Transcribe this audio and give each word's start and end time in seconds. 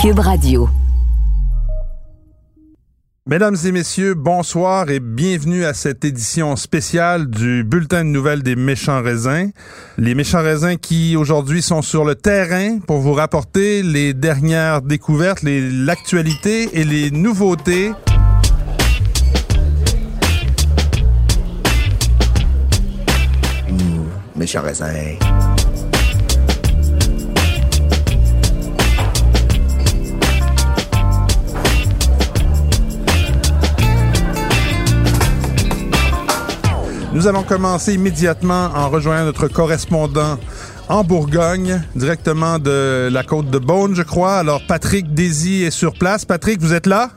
Cube 0.00 0.20
Radio. 0.20 0.66
Mesdames 3.26 3.56
et 3.66 3.70
messieurs, 3.70 4.14
bonsoir 4.14 4.88
et 4.88 4.98
bienvenue 4.98 5.66
à 5.66 5.74
cette 5.74 6.06
édition 6.06 6.56
spéciale 6.56 7.28
du 7.28 7.64
Bulletin 7.64 8.04
de 8.04 8.08
nouvelles 8.08 8.42
des 8.42 8.56
méchants 8.56 9.02
raisins. 9.02 9.50
Les 9.98 10.14
méchants 10.14 10.42
raisins 10.42 10.78
qui 10.78 11.16
aujourd'hui 11.16 11.60
sont 11.60 11.82
sur 11.82 12.06
le 12.06 12.14
terrain 12.14 12.78
pour 12.78 13.00
vous 13.00 13.12
rapporter 13.12 13.82
les 13.82 14.14
dernières 14.14 14.80
découvertes, 14.80 15.42
l'actualité 15.42 16.80
et 16.80 16.84
les 16.84 17.10
nouveautés. 17.10 17.92
Mmh, 23.68 24.38
méchants 24.38 24.62
raisins. 24.62 25.18
Nous 37.20 37.28
allons 37.28 37.42
commencer 37.42 37.92
immédiatement 37.92 38.70
en 38.74 38.88
rejoignant 38.88 39.26
notre 39.26 39.46
correspondant 39.46 40.38
en 40.88 41.04
Bourgogne, 41.04 41.82
directement 41.94 42.58
de 42.58 43.10
la 43.12 43.22
côte 43.24 43.50
de 43.50 43.58
Beaune, 43.58 43.94
je 43.94 44.00
crois. 44.00 44.36
Alors, 44.36 44.62
Patrick 44.66 45.12
Désy 45.12 45.64
est 45.64 45.70
sur 45.70 45.92
place. 45.92 46.24
Patrick, 46.24 46.60
vous 46.60 46.72
êtes 46.72 46.86
là? 46.86 47.10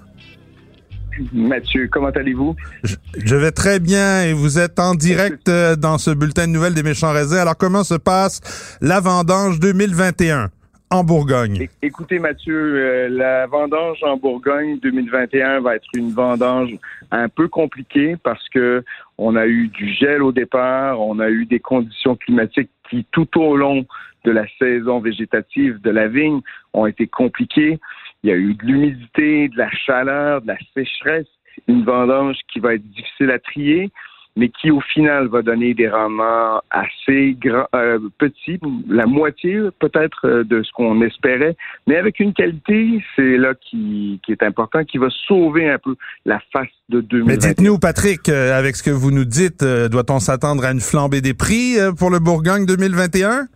Mathieu, 1.32 1.88
comment 1.90 2.10
allez-vous? 2.10 2.54
Je, 2.84 3.36
vais 3.38 3.52
très 3.52 3.80
bien 3.80 4.24
et 4.24 4.34
vous 4.34 4.60
êtes 4.60 4.78
en 4.78 4.94
direct 4.94 5.48
euh, 5.48 5.78
dans 5.78 5.98
ce 5.98 6.12
bulletin 6.12 6.48
de 6.48 6.52
nouvelles 6.52 6.74
des 6.74 6.84
méchants 6.84 7.14
raisins. 7.14 7.38
Alors, 7.38 7.56
comment 7.56 7.86
se 7.86 7.96
passe 7.96 8.42
la 8.82 9.00
vendange 9.00 9.62
2021? 9.62 10.50
en 10.94 11.04
Bourgogne? 11.04 11.68
Écoutez, 11.82 12.20
Mathieu, 12.20 12.56
euh, 12.56 13.10
la 13.10 13.48
vendange 13.48 13.98
en 14.04 14.16
Bourgogne 14.16 14.78
2021 14.80 15.62
va 15.62 15.76
être 15.76 15.88
une 15.96 16.12
vendange 16.12 16.70
un 17.10 17.30
peu 17.30 17.48
compliquée 17.48 18.16
parce 18.24 18.48
que 18.50 18.84
on 19.18 19.36
a 19.36 19.46
eu 19.46 19.68
du 19.68 19.94
gel 19.94 20.24
au 20.24 20.32
départ, 20.32 21.00
on 21.00 21.20
a 21.20 21.30
eu 21.30 21.46
des 21.46 21.60
conditions 21.60 22.16
climatiques 22.16 22.70
qui, 22.90 23.06
tout 23.12 23.40
au 23.40 23.56
long 23.56 23.86
de 24.26 24.32
la 24.32 24.46
saison 24.58 25.00
végétative 25.00 25.82
de 25.82 25.90
la 25.90 26.08
vigne, 26.08 26.42
ont 26.74 26.86
été 26.86 27.08
compliquées. 27.08 27.80
Il 28.24 28.30
y 28.30 28.34
a 28.34 28.38
eu 28.38 28.54
de 28.54 28.66
l'humidité, 28.66 29.50
de 29.50 29.58
la 29.58 29.70
chaleur, 29.72 30.42
de 30.42 30.48
la 30.48 30.58
sécheresse, 30.74 31.28
une 31.68 31.84
vendange 31.84 32.38
qui 32.52 32.60
va 32.60 32.76
être 32.76 32.90
difficile 32.90 33.32
à 33.32 33.40
trier 33.40 33.92
mais 34.36 34.50
qui 34.50 34.72
au 34.72 34.82
final 34.82 35.28
va 35.28 35.42
donner 35.42 35.74
des 35.74 35.88
rendements 35.88 36.62
assez 36.72 37.38
grands, 37.40 37.68
euh, 37.76 38.00
petits, 38.18 38.60
la 38.88 39.06
moitié 39.06 39.60
peut-être 39.80 40.28
euh, 40.28 40.44
de 40.44 40.64
ce 40.64 40.72
qu'on 40.72 41.02
espérait, 41.02 41.56
mais 41.88 41.98
avec 41.98 42.20
une 42.20 42.34
qualité, 42.34 43.04
c'est 43.16 43.38
là 43.38 43.54
qui, 43.54 44.20
qui, 44.26 44.32
est 44.32 44.44
important, 44.44 44.84
qui 44.84 44.98
va 44.98 45.08
sauver 45.28 45.70
un 45.70 45.78
peu 45.78 45.96
la 46.26 46.40
face 46.52 46.68
de 46.90 47.02
2020. 47.02 47.32
Mais 47.32 47.38
dites-nous, 47.38 47.78
Patrick, 47.78 48.28
euh, 48.30 48.58
avec 48.58 48.76
ce 48.76 48.84
que 48.84 48.92
vous 48.92 49.12
nous 49.12 49.26
dites, 49.26 49.64
doit-on 49.64 50.20
s'attendre 50.20 50.66
à 50.66 50.72
une 50.72 50.82
flambée 50.82 51.22
des 51.22 51.34
prix 51.34 51.78
pour 51.98 52.10
le 52.10 52.20
Bourgogne 52.20 52.66
2021? 52.66 53.48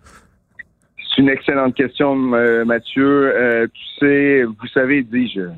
C'est 1.18 1.24
une 1.24 1.30
excellente 1.30 1.74
question, 1.74 2.16
Mathieu. 2.16 3.70
tu 3.74 3.84
sais, 4.00 4.44
vous 4.44 4.68
savez, 4.72 5.02
dis-je, 5.02 5.50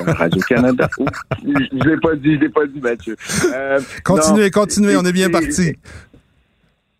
Radio-Canada. 0.00 0.88
je 1.44 1.88
l'ai 1.88 1.96
pas 1.96 2.14
dit, 2.14 2.34
je 2.34 2.40
l'ai 2.40 2.48
pas 2.48 2.66
dit, 2.66 2.80
Mathieu. 2.80 3.16
Euh, 3.54 3.80
continuez, 4.04 4.50
continuez, 4.50 4.96
on 4.96 5.02
est 5.02 5.12
bien 5.12 5.30
parti. 5.30 5.76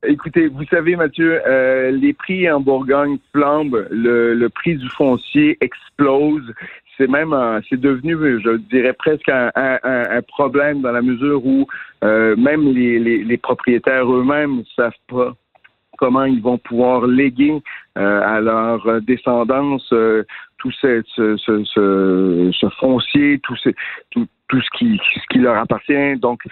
Écoutez, 0.04 0.48
vous 0.48 0.64
savez, 0.64 0.96
Mathieu, 0.96 1.40
euh, 1.46 1.92
les 1.92 2.12
prix 2.12 2.50
en 2.50 2.60
Bourgogne 2.60 3.18
flambent, 3.32 3.86
le, 3.90 4.48
prix 4.48 4.76
du 4.76 4.88
foncier 4.90 5.56
explose. 5.60 6.52
C'est 6.98 7.08
même, 7.08 7.34
c'est 7.70 7.80
devenu, 7.80 8.16
je 8.44 8.56
dirais 8.70 8.92
presque 8.92 9.28
un, 9.28 10.22
problème 10.28 10.82
dans 10.82 10.92
la 10.92 11.02
mesure 11.02 11.44
où 11.44 11.66
euh, 12.04 12.36
même 12.36 12.72
les, 12.72 13.36
propriétaires 13.38 14.12
eux-mêmes 14.12 14.58
ne 14.58 14.64
savent 14.76 14.92
pas 15.08 15.34
comment 15.98 16.24
ils 16.24 16.42
vont 16.42 16.58
pouvoir 16.58 17.06
léguer 17.06 17.62
à 17.94 18.40
leur 18.40 19.02
descendance 19.02 19.92
tout 20.62 20.70
ce, 20.80 21.02
ce, 21.16 22.68
foncier, 22.78 23.40
tout, 23.42 23.56
ce, 23.56 23.70
tout, 24.10 24.26
ce, 24.52 24.78
qui, 24.78 25.00
ce 25.14 25.20
qui 25.30 25.38
leur 25.38 25.56
appartient. 25.56 26.16
Donc, 26.18 26.42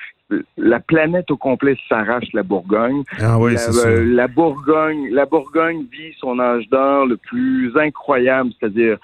la 0.56 0.80
planète 0.80 1.30
au 1.30 1.36
complet 1.36 1.76
s'arrache 1.88 2.32
la 2.32 2.42
Bourgogne. 2.42 3.02
Ah 3.20 3.38
oui, 3.38 3.54
la, 3.54 3.86
euh, 3.86 4.04
la, 4.04 4.28
Bourgogne, 4.28 5.08
la 5.10 5.26
Bourgogne 5.26 5.84
vit 5.90 6.12
son 6.18 6.38
âge 6.38 6.68
d'or 6.68 7.06
le 7.06 7.16
plus 7.16 7.76
incroyable, 7.76 8.50
c'est-à-dire 8.58 8.98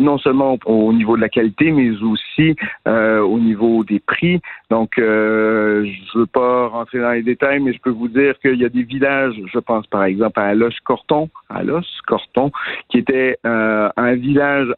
non 0.00 0.18
seulement 0.18 0.58
au 0.64 0.92
niveau 0.92 1.16
de 1.16 1.20
la 1.20 1.28
qualité, 1.28 1.70
mais 1.70 1.90
aussi 2.02 2.56
euh, 2.88 3.20
au 3.20 3.38
niveau 3.38 3.84
des 3.84 4.00
prix. 4.00 4.40
Donc, 4.70 4.98
euh, 4.98 5.84
je 5.84 6.18
ne 6.18 6.20
veux 6.20 6.26
pas 6.26 6.68
rentrer 6.68 6.98
dans 6.98 7.12
les 7.12 7.22
détails, 7.22 7.60
mais 7.60 7.72
je 7.72 7.80
peux 7.80 7.90
vous 7.90 8.08
dire 8.08 8.38
qu'il 8.40 8.56
y 8.56 8.64
a 8.64 8.68
des 8.68 8.82
villages, 8.82 9.34
je 9.52 9.58
pense 9.58 9.86
par 9.86 10.04
exemple 10.04 10.40
à 10.40 10.46
Aloche-Corton, 10.46 11.28
Alos-Corton, 11.50 12.50
qui 12.88 12.98
était 12.98 13.36
euh, 13.46 13.88
un 13.96 14.14
village 14.14 14.68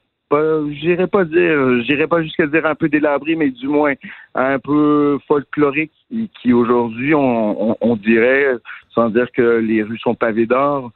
j'irais 0.71 1.07
pas 1.07 1.25
dire, 1.25 1.83
j'irais 1.83 2.07
pas 2.07 2.23
jusqu'à 2.23 2.47
dire 2.47 2.65
un 2.65 2.75
peu 2.75 2.89
délabré, 2.89 3.35
mais 3.37 3.51
du 3.51 3.69
moins 3.69 3.93
un 4.35 4.59
peu 4.59 5.19
folklorique, 5.29 5.93
qui 6.41 6.53
aujourd'hui, 6.53 7.15
on, 7.15 7.77
on, 7.81 7.97
dirait, 7.97 8.57
sans 8.95 9.11
dire 9.11 9.31
que 9.33 9.59
les 9.59 9.83
rues 9.83 9.99
sont 9.99 10.15
pavées 10.15 10.47
d'or, 10.47 10.91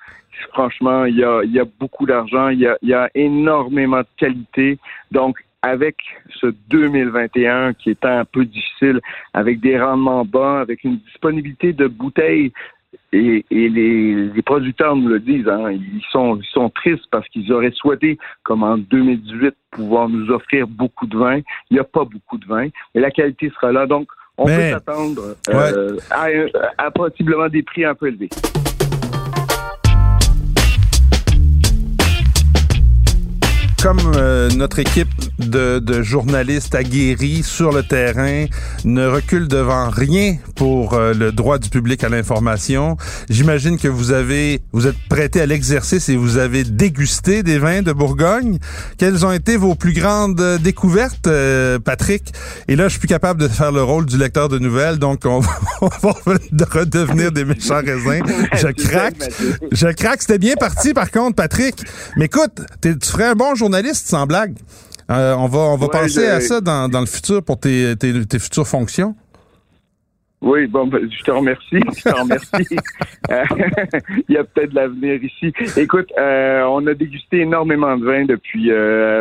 franchement, 0.52 1.04
il 1.04 1.16
y 1.16 1.24
a, 1.24 1.42
y 1.44 1.58
a 1.58 1.64
beaucoup 1.78 2.06
d'argent, 2.06 2.48
il 2.48 2.60
y 2.60 2.66
a, 2.66 2.76
y 2.82 2.92
a 2.92 3.10
énormément 3.14 4.00
de 4.00 4.06
qualité. 4.16 4.78
Donc, 5.10 5.38
avec 5.62 5.96
ce 6.40 6.46
2021 6.68 7.74
qui 7.74 7.90
est 7.90 8.04
un 8.04 8.24
peu 8.24 8.44
difficile, 8.44 9.00
avec 9.34 9.60
des 9.60 9.80
rendements 9.80 10.24
bas, 10.24 10.60
avec 10.60 10.84
une 10.84 10.98
disponibilité 10.98 11.72
de 11.72 11.86
bouteilles 11.86 12.52
et, 13.12 13.44
et 13.50 13.68
les, 13.68 14.28
les, 14.28 14.42
producteurs 14.42 14.96
nous 14.96 15.08
le 15.08 15.20
disent, 15.20 15.48
hein, 15.48 15.70
ils, 15.70 16.02
sont, 16.10 16.36
ils 16.36 16.48
sont 16.52 16.70
tristes 16.70 17.06
parce 17.10 17.26
qu'ils 17.28 17.52
auraient 17.52 17.72
souhaité, 17.72 18.18
comme 18.42 18.62
en 18.62 18.78
2018, 18.78 19.54
pouvoir 19.70 20.08
nous 20.08 20.30
offrir 20.30 20.66
beaucoup 20.66 21.06
de 21.06 21.16
vin. 21.16 21.38
Il 21.70 21.74
n'y 21.74 21.78
a 21.78 21.84
pas 21.84 22.04
beaucoup 22.04 22.38
de 22.38 22.46
vin, 22.46 22.68
mais 22.94 23.00
la 23.00 23.10
qualité 23.10 23.50
sera 23.50 23.72
là. 23.72 23.86
Donc, 23.86 24.08
on 24.38 24.44
peut 24.44 24.70
s'attendre 24.70 25.34
euh, 25.48 25.96
à, 26.10 26.28
à 26.78 26.90
possiblement 26.90 27.48
des 27.48 27.62
prix 27.62 27.84
un 27.84 27.94
peu 27.94 28.08
élevés. 28.08 28.28
Comme 33.86 34.14
euh, 34.16 34.50
notre 34.56 34.80
équipe 34.80 35.06
de, 35.38 35.78
de, 35.78 36.02
journalistes 36.02 36.74
aguerris 36.74 37.42
sur 37.42 37.72
le 37.72 37.82
terrain 37.82 38.46
ne 38.84 39.06
recule 39.06 39.48
devant 39.48 39.90
rien 39.90 40.36
pour 40.54 40.94
euh, 40.94 41.12
le 41.12 41.32
droit 41.32 41.58
du 41.58 41.68
public 41.68 42.04
à 42.04 42.08
l'information, 42.08 42.96
j'imagine 43.28 43.78
que 43.78 43.88
vous 43.88 44.12
avez 44.12 44.60
vous 44.72 44.86
êtes 44.86 44.96
prêté 45.08 45.40
à 45.40 45.46
l'exercice 45.46 46.08
et 46.08 46.16
vous 46.16 46.38
avez 46.38 46.64
dégusté 46.64 47.42
des 47.42 47.58
vins 47.58 47.82
de 47.82 47.92
Bourgogne. 47.92 48.58
Quelles 48.98 49.24
ont 49.26 49.32
été 49.32 49.56
vos 49.56 49.74
plus 49.74 49.92
grandes 49.92 50.58
découvertes, 50.60 51.26
euh, 51.26 51.78
Patrick? 51.78 52.32
Et 52.68 52.76
là, 52.76 52.84
je 52.84 52.90
suis 52.90 53.00
plus 53.00 53.08
capable 53.08 53.40
de 53.40 53.48
faire 53.48 53.72
le 53.72 53.82
rôle 53.82 54.06
du 54.06 54.18
lecteur 54.18 54.48
de 54.48 54.58
nouvelles, 54.58 54.98
donc 54.98 55.20
on 55.24 55.40
va, 55.40 55.50
on 55.82 55.88
va 55.88 56.14
redevenir 56.70 57.32
des 57.32 57.44
méchants 57.44 57.80
raisins. 57.84 58.22
Je 58.56 58.68
craque, 58.68 59.30
je 59.72 59.88
craque. 59.88 60.22
C'était 60.22 60.38
bien 60.38 60.54
parti, 60.54 60.94
par 60.94 61.10
contre, 61.10 61.36
Patrick. 61.36 61.76
Mais 62.16 62.26
écoute, 62.26 62.60
tu 62.80 62.96
ferais 63.02 63.26
un 63.26 63.34
bon 63.34 63.54
journaliste 63.54 64.06
sans 64.06 64.26
blague. 64.26 64.54
Euh, 65.10 65.34
on 65.36 65.46
va, 65.46 65.58
on 65.58 65.76
va 65.76 65.88
penser 65.88 66.26
à 66.26 66.40
ça 66.40 66.60
dans, 66.60 67.00
le 67.00 67.06
futur 67.06 67.42
pour 67.42 67.58
tes, 67.60 67.94
tes, 67.96 68.38
futures 68.38 68.66
fonctions. 68.66 69.14
Oui, 70.42 70.66
bon, 70.66 70.86
ben, 70.86 71.08
je 71.10 71.22
te 71.22 71.30
remercie. 71.30 71.80
Je 71.96 72.02
te 72.02 72.14
remercie. 72.14 72.76
Euh, 73.30 73.42
il 74.28 74.34
y 74.34 74.36
a 74.38 74.44
peut-être 74.44 74.70
de 74.70 74.76
l'avenir 74.76 75.22
ici. 75.22 75.52
Écoute, 75.76 76.12
euh, 76.18 76.62
on 76.68 76.86
a 76.86 76.94
dégusté 76.94 77.40
énormément 77.40 77.96
de 77.96 78.04
vin 78.04 78.24
depuis 78.24 78.70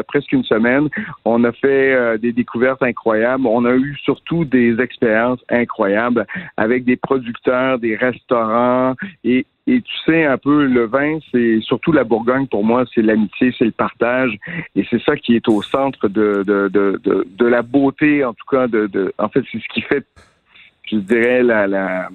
presque 0.08 0.32
une 0.32 0.44
semaine. 0.44 0.90
On 1.24 1.44
a 1.44 1.52
fait 1.52 2.18
des 2.20 2.34
découvertes 2.34 2.84
incroyables. 2.84 3.48
On 3.48 3.66
a 3.66 3.74
eu 3.76 3.96
surtout 4.04 4.44
des 4.44 4.80
expériences 4.80 5.40
incroyables 5.50 6.26
avec 6.58 6.84
des 6.84 6.98
producteurs, 6.98 7.80
des 7.80 7.96
restaurants 7.96 8.96
et 9.24 9.46
et 9.68 9.82
tu 9.82 9.94
sais, 10.06 10.26
un 10.26 10.38
peu, 10.38 10.66
le 10.66 10.86
vin, 10.86 11.18
c'est 11.32 11.60
surtout 11.62 11.92
la 11.92 12.04
Bourgogne, 12.04 12.46
pour 12.46 12.64
moi, 12.64 12.86
c'est 12.94 13.02
l'amitié, 13.02 13.54
c'est 13.58 13.66
le 13.66 13.72
partage. 13.72 14.38
Et 14.76 14.86
c'est 14.90 15.02
ça 15.02 15.16
qui 15.16 15.36
est 15.36 15.48
au 15.48 15.64
centre 15.64 16.08
de, 16.08 16.44
de, 16.46 16.70
de, 16.70 17.28
de, 17.28 17.46
la 17.46 17.64
beauté, 17.64 18.24
en 18.24 18.34
tout 18.34 18.46
cas, 18.50 18.68
de, 18.68 18.86
de 18.86 19.12
en 19.18 19.28
fait, 19.30 19.42
c'est 19.52 19.58
ce 19.58 19.68
qui 19.74 19.82
fait, 19.82 20.06
je 20.92 20.98
dirais, 20.98 21.42
la, 21.42 21.66
la 21.66 22.10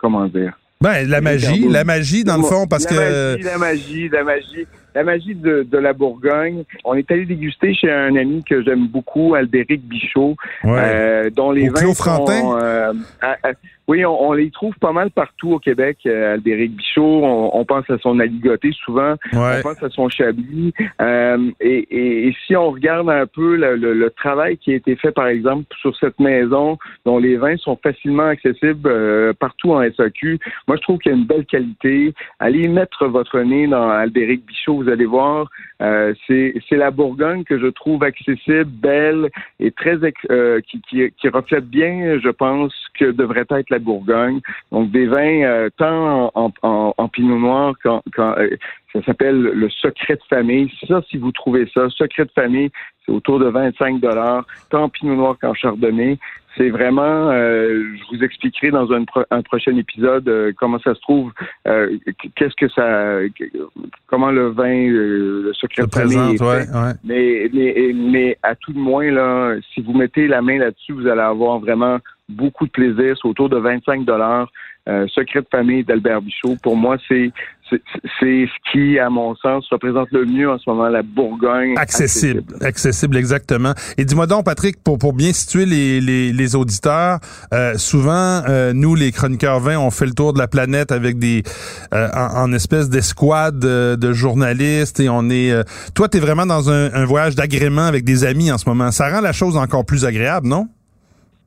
comment 0.00 0.26
dire, 0.26 0.58
Ben, 0.80 1.06
la 1.06 1.20
magie, 1.20 1.68
la 1.68 1.84
magie, 1.84 2.24
dans 2.24 2.38
le 2.38 2.44
fond, 2.44 2.66
parce 2.66 2.84
la 2.84 2.90
que... 2.90 3.32
Magie, 3.32 3.42
la 3.44 3.58
magie, 3.58 4.08
la 4.08 4.24
magie. 4.24 4.66
La 4.96 5.04
magie 5.04 5.34
de, 5.34 5.62
de, 5.62 5.76
la 5.78 5.92
Bourgogne. 5.92 6.64
On 6.84 6.94
est 6.94 7.10
allé 7.10 7.26
déguster 7.26 7.74
chez 7.74 7.92
un 7.92 8.16
ami 8.16 8.42
que 8.42 8.62
j'aime 8.62 8.86
beaucoup, 8.88 9.34
Albéric 9.34 9.82
Bichot, 9.86 10.36
Ouais. 10.64 10.70
euh, 10.82 11.30
dont 11.30 11.50
les 11.52 11.68
Au 11.68 11.72
vins 11.74 11.92
sont, 11.92 12.58
euh, 12.58 12.92
à- 13.20 13.36
à- 13.46 13.52
oui, 13.88 14.04
on, 14.04 14.20
on 14.30 14.32
les 14.32 14.50
trouve 14.50 14.74
pas 14.80 14.90
mal 14.92 15.10
partout 15.10 15.52
au 15.52 15.58
Québec, 15.60 15.98
euh, 16.06 16.34
Albéric 16.34 16.74
Bichot. 16.74 17.24
On, 17.24 17.50
on 17.52 17.64
pense 17.64 17.88
à 17.90 17.98
son 17.98 18.18
aligoté 18.18 18.72
souvent. 18.84 19.12
Ouais. 19.32 19.58
On 19.58 19.62
pense 19.62 19.80
à 19.82 19.90
son 19.90 20.08
chablis. 20.08 20.72
Euh, 21.00 21.50
et, 21.60 21.86
et- 21.90 22.28
et 22.28 22.36
si 22.46 22.56
on 22.56 22.70
regarde 22.72 23.08
un 23.10 23.26
peu 23.26 23.54
le, 23.56 23.76
le- 23.76 23.92
le 23.94 24.10
travail 24.10 24.56
qui 24.56 24.72
a 24.72 24.76
été 24.76 24.96
fait, 24.96 25.12
par 25.12 25.28
exemple, 25.28 25.66
sur 25.80 25.94
cette 25.98 26.18
maison, 26.18 26.78
dont 27.04 27.18
les 27.18 27.36
vins 27.36 27.56
sont 27.58 27.78
facilement 27.80 28.26
accessibles 28.26 29.34
partout 29.34 29.72
en 29.74 29.82
SAQ, 29.82 30.38
moi, 30.66 30.76
je 30.78 30.82
trouve 30.82 30.98
qu'il 30.98 31.12
y 31.12 31.14
a 31.14 31.18
une 31.18 31.26
belle 31.26 31.44
qualité. 31.46 32.12
Allez 32.40 32.66
mettre 32.68 33.06
votre 33.06 33.38
nez 33.40 33.66
dans 33.68 33.88
Albéric 33.90 34.44
Bichot, 34.46 34.82
vous 34.86 34.92
allez 34.92 35.06
voir. 35.06 35.48
euh, 35.80 36.14
c'est 36.26 36.76
la 36.76 36.90
Bourgogne 36.90 37.44
que 37.44 37.58
je 37.58 37.66
trouve 37.66 38.02
accessible, 38.02 38.64
belle 38.64 39.30
et 39.60 39.70
très 39.70 39.98
euh, 40.30 40.60
qui, 40.60 40.80
qui, 40.80 41.28
reflète 41.28 41.66
bien, 41.66 42.18
je 42.22 42.30
pense, 42.30 42.72
que 42.98 43.10
devrait 43.10 43.46
être 43.50 43.70
la 43.70 43.78
Bourgogne. 43.78 44.40
Donc 44.72 44.90
des 44.90 45.06
vins 45.06 45.42
euh, 45.42 45.68
tant 45.76 46.30
en, 46.34 47.08
pinot 47.08 47.38
noir 47.38 47.74
qu'en, 47.82 48.02
euh, 48.18 48.56
ça 48.92 49.02
s'appelle 49.02 49.40
le 49.40 49.68
secret 49.70 50.14
de 50.14 50.24
famille. 50.28 50.72
Ça, 50.86 51.02
si 51.10 51.16
vous 51.16 51.32
trouvez 51.32 51.68
ça, 51.74 51.88
secret 51.90 52.24
de 52.24 52.32
famille, 52.32 52.70
c'est 53.04 53.12
autour 53.12 53.38
de 53.38 53.46
25 53.46 54.00
dollars, 54.00 54.46
tant 54.70 54.84
en 54.84 54.88
pinot 54.88 55.16
noir 55.16 55.36
qu'en 55.40 55.54
chardonnay. 55.54 56.18
C'est 56.56 56.70
vraiment, 56.70 57.30
euh, 57.30 57.84
je 57.94 58.16
vous 58.16 58.24
expliquerai 58.24 58.70
dans 58.70 58.90
un, 58.92 59.04
pro- 59.04 59.24
un 59.30 59.42
prochain 59.42 59.76
épisode 59.76 60.26
euh, 60.28 60.52
comment 60.58 60.78
ça 60.78 60.94
se 60.94 61.00
trouve, 61.00 61.32
euh, 61.68 61.96
qu'est-ce 62.34 62.54
que 62.56 62.68
ça, 62.70 63.18
comment 64.06 64.30
le 64.30 64.48
vin, 64.48 64.88
euh, 64.88 65.42
le 65.44 65.52
secret 65.54 65.82
Se 65.82 65.86
de 65.88 65.94
famille 65.94 66.36
présente, 66.36 66.40
ouais, 66.40 66.80
ouais. 66.80 66.92
Mais, 67.04 67.50
mais, 67.52 67.92
mais 67.94 68.38
à 68.42 68.54
tout 68.54 68.72
de 68.72 68.78
moins, 68.78 69.10
là, 69.10 69.56
si 69.74 69.80
vous 69.82 69.92
mettez 69.92 70.26
la 70.28 70.40
main 70.42 70.58
là-dessus, 70.58 70.92
vous 70.92 71.06
allez 71.06 71.20
avoir 71.20 71.58
vraiment 71.58 71.98
beaucoup 72.28 72.66
de 72.66 72.70
plaisir. 72.70 73.16
C'est 73.20 73.28
autour 73.28 73.48
de 73.48 73.56
25 73.58 74.04
dollars. 74.04 74.50
Euh, 74.88 75.06
Secret 75.08 75.40
de 75.40 75.48
famille 75.50 75.82
d'Albert 75.82 76.22
Bichot. 76.22 76.56
Pour 76.62 76.76
moi, 76.76 76.96
c'est 77.08 77.32
c'est 77.70 78.46
ce 78.46 78.70
qui, 78.72 78.98
à 78.98 79.10
mon 79.10 79.34
sens, 79.36 79.66
représente 79.70 80.08
le 80.12 80.24
mieux 80.24 80.50
en 80.50 80.58
ce 80.58 80.68
moment 80.68 80.88
la 80.88 81.02
Bourgogne. 81.02 81.74
Accessible, 81.76 82.42
accessible 82.60 83.16
exactement. 83.16 83.72
Et 83.98 84.04
dis-moi 84.04 84.26
donc, 84.26 84.44
Patrick, 84.44 84.82
pour 84.82 84.98
pour 84.98 85.12
bien 85.12 85.32
situer 85.32 85.66
les 85.66 86.00
les, 86.00 86.32
les 86.32 86.54
auditeurs, 86.56 87.18
euh, 87.52 87.74
souvent 87.76 88.42
euh, 88.48 88.72
nous 88.72 88.94
les 88.94 89.12
chroniqueurs 89.12 89.60
vins, 89.60 89.78
on 89.78 89.90
fait 89.90 90.06
le 90.06 90.12
tour 90.12 90.32
de 90.32 90.38
la 90.38 90.48
planète 90.48 90.92
avec 90.92 91.18
des 91.18 91.42
euh, 91.92 92.08
en, 92.14 92.44
en 92.44 92.52
espèce 92.52 92.88
d'escouade 92.88 93.58
de, 93.58 93.96
de 93.96 94.12
journalistes 94.12 95.00
et 95.00 95.08
on 95.08 95.28
est. 95.30 95.50
Euh, 95.50 95.62
toi, 95.94 96.08
t'es 96.08 96.20
vraiment 96.20 96.46
dans 96.46 96.70
un, 96.70 96.92
un 96.94 97.04
voyage 97.04 97.34
d'agrément 97.34 97.86
avec 97.86 98.04
des 98.04 98.24
amis 98.24 98.50
en 98.52 98.58
ce 98.58 98.68
moment. 98.68 98.90
Ça 98.90 99.08
rend 99.10 99.20
la 99.20 99.32
chose 99.32 99.56
encore 99.56 99.84
plus 99.84 100.04
agréable, 100.04 100.46
non? 100.46 100.68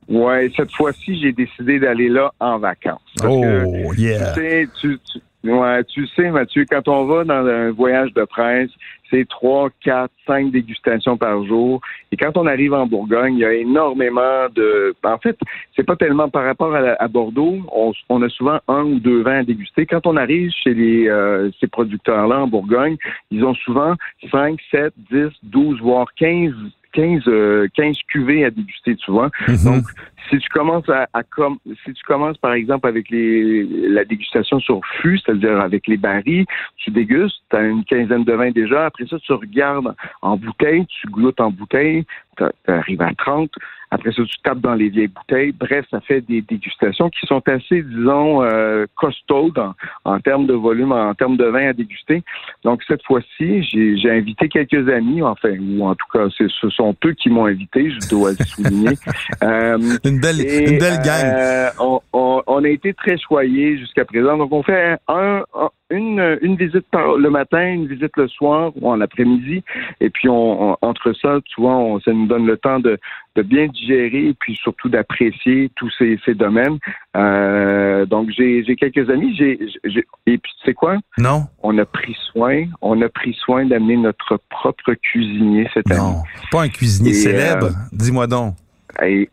Ouais, 0.08 0.50
cette 0.56 0.72
fois-ci, 0.72 1.20
j'ai 1.20 1.32
décidé 1.32 1.78
d'aller 1.78 2.08
là 2.08 2.32
en 2.40 2.58
vacances. 2.58 3.00
Parce 3.18 3.32
que, 3.32 3.64
Oh 3.86 3.94
yeah. 3.94 4.32
Tu 4.32 4.40
sais, 4.40 4.68
tu, 4.80 4.98
tu- 5.12 5.20
ouais, 5.44 5.84
tu 5.84 6.06
sais, 6.08 6.30
Mathieu, 6.30 6.64
quand 6.70 6.86
on 6.88 7.04
va 7.06 7.24
dans 7.24 7.46
un 7.46 7.70
voyage 7.70 8.12
de 8.14 8.24
presse, 8.24 8.70
c'est 9.10 9.26
trois, 9.28 9.70
quatre, 9.82 10.12
cinq 10.26 10.52
dégustations 10.52 11.16
par 11.16 11.44
jour. 11.44 11.80
Et 12.12 12.16
quand 12.16 12.36
on 12.36 12.46
arrive 12.46 12.74
en 12.74 12.86
Bourgogne, 12.86 13.34
il 13.34 13.40
y 13.40 13.44
a 13.44 13.52
énormément 13.52 14.46
de. 14.54 14.94
En 15.02 15.18
fait, 15.18 15.36
c'est 15.74 15.82
pas 15.84 15.96
tellement 15.96 16.28
par 16.28 16.44
rapport 16.44 16.74
à, 16.74 16.80
la- 16.80 16.94
à 16.94 17.08
Bordeaux. 17.08 17.58
On, 17.72 17.92
on 18.08 18.22
a 18.22 18.28
souvent 18.28 18.60
un 18.68 18.84
ou 18.84 19.00
deux 19.00 19.22
vins 19.22 19.40
à 19.40 19.42
déguster. 19.42 19.84
Quand 19.86 20.06
on 20.06 20.16
arrive 20.16 20.50
chez 20.62 20.74
les 20.74 21.08
euh, 21.08 21.50
ces 21.58 21.66
producteurs-là 21.66 22.40
en 22.42 22.46
Bourgogne, 22.46 22.96
ils 23.30 23.44
ont 23.44 23.54
souvent 23.54 23.94
5, 24.30 24.58
7, 24.70 24.92
10, 25.10 25.28
12, 25.42 25.80
voire 25.80 26.06
15 26.14 26.52
15, 26.92 27.22
euh, 27.28 27.66
15 27.74 27.96
cuvées 28.08 28.44
à 28.44 28.50
déguster, 28.50 28.96
tu 28.96 29.10
vois. 29.10 29.30
Mhm. 29.48 29.64
Donc, 29.64 29.84
si 30.28 30.38
tu 30.38 30.48
commences 30.50 30.88
à, 30.88 31.08
à 31.12 31.22
com- 31.22 31.58
si 31.84 31.92
tu 31.92 32.02
commences 32.04 32.38
par 32.38 32.52
exemple 32.52 32.86
avec 32.86 33.10
les 33.10 33.64
la 33.88 34.04
dégustation 34.04 34.60
sur 34.60 34.80
fût, 35.00 35.18
c'est-à-dire 35.18 35.60
avec 35.60 35.86
les 35.86 35.96
barils, 35.96 36.46
tu 36.76 36.90
dégustes, 36.90 37.42
tu 37.50 37.56
as 37.56 37.62
une 37.62 37.84
quinzaine 37.84 38.24
de 38.24 38.32
vins 38.32 38.50
déjà. 38.50 38.86
Après 38.86 39.06
ça, 39.06 39.18
tu 39.18 39.32
regardes 39.32 39.94
en 40.22 40.36
bouteille, 40.36 40.86
tu 40.86 41.06
goûtes 41.08 41.40
en 41.40 41.50
bouteille, 41.50 42.04
tu 42.36 42.44
arrives 42.68 43.02
à 43.02 43.12
30. 43.14 43.50
Après 43.92 44.12
ça, 44.12 44.22
tu 44.24 44.38
tapes 44.44 44.60
dans 44.60 44.74
les 44.74 44.88
vieilles 44.88 45.08
bouteilles. 45.08 45.52
Bref, 45.52 45.84
ça 45.90 46.00
fait 46.00 46.20
des 46.20 46.42
dégustations 46.42 47.10
qui 47.10 47.26
sont 47.26 47.42
assez, 47.48 47.82
disons, 47.82 48.42
euh, 48.42 48.86
costaudes 48.96 49.58
en, 49.58 49.74
en 50.04 50.20
termes 50.20 50.46
de 50.46 50.54
volume, 50.54 50.92
en 50.92 51.12
termes 51.14 51.36
de 51.36 51.44
vin 51.46 51.68
à 51.68 51.72
déguster. 51.72 52.22
Donc, 52.64 52.82
cette 52.86 53.02
fois-ci, 53.04 53.62
j'ai 53.64 54.10
invité 54.10 54.48
quelques 54.48 54.88
amis, 54.88 55.22
enfin, 55.22 55.56
ou 55.58 55.84
en 55.84 55.94
tout 55.94 56.06
cas, 56.12 56.26
ce 56.30 56.48
sont 56.70 56.94
eux 57.04 57.12
qui 57.14 57.30
m'ont 57.30 57.46
invité, 57.46 57.90
je 57.90 58.08
dois 58.08 58.30
le 58.38 58.44
souligner. 58.44 58.96
Euh, 59.42 59.78
Une 60.04 60.20
belle 60.20 60.40
et, 60.40 60.70
une 60.70 60.78
belle 60.78 61.00
gang. 61.02 61.24
euh, 61.24 61.70
on, 61.78 62.00
on- 62.12 62.42
on 62.46 62.64
a 62.64 62.68
été 62.68 62.92
très 62.94 63.16
choyés 63.18 63.78
jusqu'à 63.78 64.04
présent. 64.04 64.36
Donc, 64.36 64.52
on 64.52 64.62
fait 64.62 64.96
un, 65.08 65.42
un- 65.54 65.70
une, 65.90 66.38
une 66.42 66.56
visite 66.56 66.86
par 66.90 67.16
le 67.16 67.30
matin, 67.30 67.64
une 67.66 67.86
visite 67.86 68.16
le 68.16 68.28
soir 68.28 68.72
ou 68.76 68.90
en 68.90 69.00
après-midi. 69.00 69.62
Et 70.00 70.10
puis, 70.10 70.28
on, 70.28 70.70
on- 70.72 70.76
entre 70.82 71.12
ça, 71.12 71.38
tu 71.44 71.60
vois, 71.60 71.76
on- 71.76 72.00
ça 72.00 72.12
nous 72.12 72.26
donne 72.26 72.46
le 72.46 72.56
temps 72.56 72.80
de, 72.80 72.98
de 73.36 73.42
bien 73.42 73.66
digérer 73.66 74.26
et 74.28 74.34
puis 74.34 74.54
surtout 74.56 74.88
d'apprécier 74.88 75.70
tous 75.76 75.90
ces, 75.98 76.18
ces 76.24 76.34
domaines. 76.34 76.78
Euh, 77.16 78.06
donc, 78.06 78.30
j'ai 78.30 78.64
j'ai 78.64 78.76
quelques 78.76 79.08
amis. 79.10 79.34
J'ai 79.36 79.58
j'ai- 79.84 80.06
et 80.26 80.38
puis, 80.38 80.52
tu 80.60 80.66
sais 80.66 80.74
quoi? 80.74 80.96
Non, 81.18 81.44
On 81.62 81.76
a 81.78 81.84
pris 81.84 82.16
soin, 82.32 82.64
on 82.80 83.00
a 83.02 83.08
pris 83.08 83.34
soin 83.34 83.64
d'amener 83.66 83.96
notre 83.96 84.38
propre 84.50 84.94
cuisinier 84.94 85.68
cette 85.74 85.90
année. 85.90 86.00
non, 86.00 86.22
pas 86.50 86.62
un 86.62 86.68
cuisinier 86.68 87.10
Et, 87.10 87.14
célèbre. 87.14 87.66
euh, 87.66 87.70
Dis-moi 87.92 88.26
donc. 88.26 88.54
Et 89.02 89.28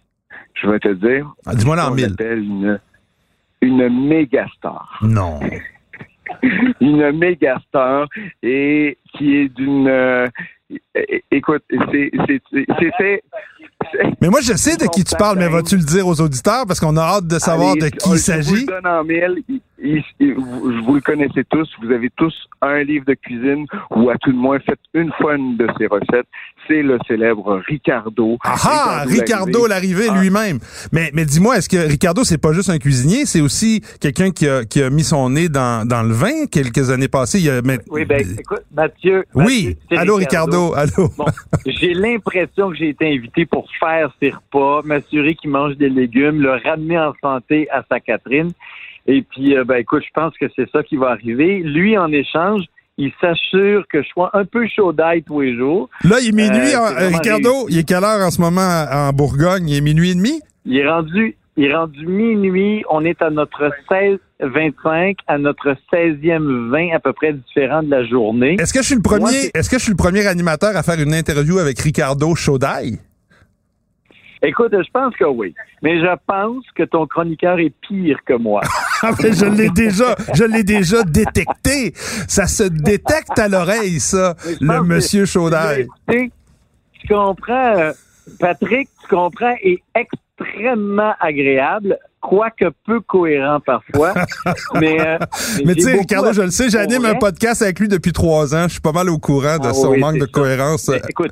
je 0.54 0.68
vais 0.68 0.80
te 0.80 0.94
dire, 0.94 1.28
Ah, 1.46 1.56
Dis-moi 1.56 1.76
en 1.84 1.92
mille. 1.94 2.16
une, 2.20 2.80
une 3.62 4.08
méga 4.08 4.48
star. 4.58 5.00
Non. 5.04 5.40
Une 6.82 7.12
méga 7.12 7.60
star 7.68 8.08
et 8.44 8.98
qui 9.14 9.36
est 9.38 9.50
d'une... 9.50 10.30
écoute, 11.32 11.64
c'était... 11.70 13.22
Mais 14.22 14.30
moi, 14.30 14.42
je 14.42 14.54
sais 14.54 14.76
de 14.76 14.86
qui 14.88 15.04
tu 15.04 15.16
parles, 15.16 15.38
mais 15.38 15.48
vas-tu 15.48 15.78
le 15.78 15.84
dire 15.84 16.08
aux 16.08 16.20
auditeurs? 16.20 16.66
Parce 16.68 16.80
qu'on 16.80 16.98
a 16.98 17.02
hâte 17.02 17.28
de 17.28 17.40
savoir 17.40 17.72
Allez, 17.72 17.82
de 17.82 17.90
qui 17.90 17.98
je 18.00 18.06
il 18.08 18.12
vous 18.12 18.18
s'agit. 18.18 18.66
le 18.66 18.66
donne 18.66 18.88
en 18.88 19.04
mille. 19.04 19.44
Il- 19.48 19.62
il- 19.80 20.04
il- 20.20 20.34
vous, 20.34 20.84
vous 20.84 20.96
le 20.96 21.02
connaissez 21.02 21.44
tous. 21.50 21.70
Vous 21.84 21.92
avez 21.92 22.10
tous 22.18 22.34
un 22.64 22.84
livre 22.84 23.06
de 23.06 23.14
cuisine 23.14 23.66
ou 23.92 24.10
à 24.10 24.16
tout 24.18 24.32
le 24.32 24.36
moins 24.36 24.58
faites 24.60 24.80
une 24.96 25.12
fois 25.22 25.36
une 25.36 25.56
de 25.58 25.68
ses 25.78 25.86
recettes. 25.86 26.26
C'est 26.68 26.82
le 26.82 26.98
célèbre 27.08 27.62
Ricardo. 27.68 28.38
Ah 28.44 28.56
ah! 28.64 29.04
Ricardo 29.08 29.68
l'arrivée 29.68 30.08
Ah. 30.10 30.20
lui-même. 30.20 30.58
Mais, 30.92 31.12
mais 31.14 31.24
dis-moi, 31.26 31.58
est-ce 31.58 31.70
que 31.70 31.78
Ricardo, 31.78 32.24
c'est 32.24 32.40
pas 32.40 32.52
juste 32.54 32.72
un 32.72 32.80
cuisinier, 32.80 33.26
c'est 33.28 33.42
aussi 33.42 33.82
quelqu'un 34.02 34.32
qui 34.32 34.50
a, 34.50 34.66
qui 34.66 34.82
a 34.82 34.90
mis 34.90 35.04
son 35.04 35.30
nez 35.30 35.48
dans, 35.48 35.88
dans 35.88 36.02
le 36.04 36.14
vin 36.14 36.48
quelques 36.52 36.90
années 36.90 37.08
passées? 37.08 37.40
Il 37.40 37.50
a, 37.52 37.62
mais- 37.62 37.80
Oui, 37.90 38.04
ben, 38.04 38.20
écoute, 38.40 38.64
Mathieu. 38.76 39.24
Oui. 39.36 39.46
Mathieu, 39.68 39.76
c'est 39.92 39.98
Allô, 39.98 40.16
Ricardo? 40.16 40.57
Allô. 40.76 41.10
Bon, 41.18 41.26
j'ai 41.66 41.94
l'impression 41.94 42.70
que 42.70 42.76
j'ai 42.78 42.90
été 42.90 43.08
invité 43.08 43.46
pour 43.46 43.68
faire 43.80 44.12
ses 44.22 44.32
repas, 44.32 44.82
m'assurer 44.84 45.36
qu'il 45.36 45.50
mange 45.52 45.76
des 45.78 45.90
légumes, 45.90 46.42
le 46.42 46.52
ramener 46.64 47.00
en 47.00 47.14
santé 47.22 47.68
à 47.72 47.84
sa 47.90 48.00
Catherine. 48.00 48.52
Et 49.08 49.22
puis, 49.22 49.56
euh, 49.56 49.64
ben, 49.64 49.76
écoute, 49.76 50.04
je 50.06 50.12
pense 50.14 50.34
que 50.38 50.46
c'est 50.56 50.70
ça 50.72 50.84
qui 50.84 50.98
va 50.98 51.12
arriver. 51.12 51.60
Lui, 51.64 51.98
en 51.98 52.12
échange, 52.12 52.64
il 52.98 53.12
s'assure 53.22 53.84
que 53.90 54.02
je 54.02 54.08
sois 54.10 54.30
un 54.34 54.44
peu 54.44 54.68
chaud 54.68 54.92
d'ail 54.92 55.24
tous 55.24 55.42
les 55.42 55.56
jours. 55.56 55.90
Là, 56.04 56.18
il 56.22 56.30
est 56.30 56.32
minuit. 56.32 56.74
Euh, 56.74 56.80
en- 56.80 57.08
Ricardo, 57.18 57.52
réussi. 57.62 57.66
il 57.70 57.78
est 57.80 57.88
quelle 57.88 58.04
heure 58.04 58.26
en 58.26 58.32
ce 58.32 58.42
moment 58.42 58.86
en 58.92 59.14
Bourgogne? 59.14 59.70
Il 59.70 59.78
est 59.78 59.82
minuit 59.82 60.12
et 60.12 60.16
demi? 60.16 60.42
Il 60.66 60.78
est 60.78 60.90
rendu, 60.90 61.38
il 61.58 61.66
est 61.66 61.76
rendu 61.76 62.06
minuit. 62.06 62.84
On 62.90 63.04
est 63.04 63.22
à 63.22 63.30
notre 63.30 63.72
16-25, 64.40 65.18
à 65.28 65.38
notre 65.40 65.76
16e 65.92 66.70
vin 66.70 66.96
à 66.96 67.00
peu 67.00 67.12
près 67.14 67.34
différent 67.34 67.82
de 67.84 67.90
la 67.90 68.06
journée. 68.06 68.56
Est-ce 68.60 68.74
que 68.74 68.82
je 68.82 68.86
suis 68.86 68.96
le 68.96 69.02
premier, 69.02 69.50
est-ce 69.54 69.70
que 69.70 69.78
je 69.78 69.84
suis 69.84 69.92
le 69.92 69.98
premier 69.98 70.26
animateur 70.28 70.76
à 70.78 70.84
faire 70.84 71.02
une 71.02 71.14
interview 71.14 71.58
avec 71.58 71.80
Ricardo 71.80 72.36
Chaudaille? 72.36 73.00
Écoute, 74.44 74.72
je 74.72 74.92
pense 74.94 75.16
que 75.16 75.26
oui. 75.26 75.56
Mais 75.82 76.00
je 76.00 76.16
pense 76.28 76.64
que 76.76 76.84
ton 76.84 77.08
chroniqueur 77.08 77.60
est 77.60 77.74
pire 77.82 78.20
que 78.26 78.34
moi. 78.34 78.62
Ah, 79.04 79.12
je 79.20 79.46
l'ai 79.46 79.70
déjà, 79.70 80.16
je 80.34 80.44
l'ai 80.44 80.64
déjà 80.64 81.04
détecté. 81.04 81.94
Ça 82.28 82.48
se 82.48 82.64
détecte 82.64 83.38
à 83.38 83.48
l'oreille, 83.48 84.00
ça, 84.00 84.36
le 84.60 84.82
monsieur 84.82 85.26
Chaudaille. 85.26 85.86
Tu 86.10 86.32
comprends, 87.08 87.78
euh, 87.78 87.94
Patrick, 88.40 88.90
tu 89.04 89.16
comprends, 89.16 89.54
est 89.62 89.84
extrêmement 90.40 91.14
agréable, 91.20 91.98
quoique 92.22 92.66
peu 92.86 93.00
cohérent 93.02 93.60
parfois. 93.60 94.14
mais 94.80 95.00
euh, 95.00 95.18
Mais 95.66 95.76
tu 95.76 95.82
sais, 95.82 95.94
Ricardo, 95.94 96.34
je 96.34 96.42
le 96.42 96.52
sais, 96.52 96.70
j'anime 96.70 97.06
un 97.06 97.16
podcast 97.16 97.62
avec 97.62 97.80
lui 97.80 97.88
depuis 97.88 98.12
trois 98.12 98.56
ans. 98.56 98.64
Je 98.64 98.74
suis 98.74 98.82
pas 98.82 98.92
mal 98.92 99.10
au 99.10 99.18
courant 99.18 99.58
de 99.58 99.68
Ah 99.68 99.74
son 99.74 99.92
oui, 99.92 100.00
manque 100.00 100.16
de 100.16 100.22
ça. 100.22 100.32
cohérence. 100.32 100.90
Mais 100.90 101.02
écoute, 101.10 101.32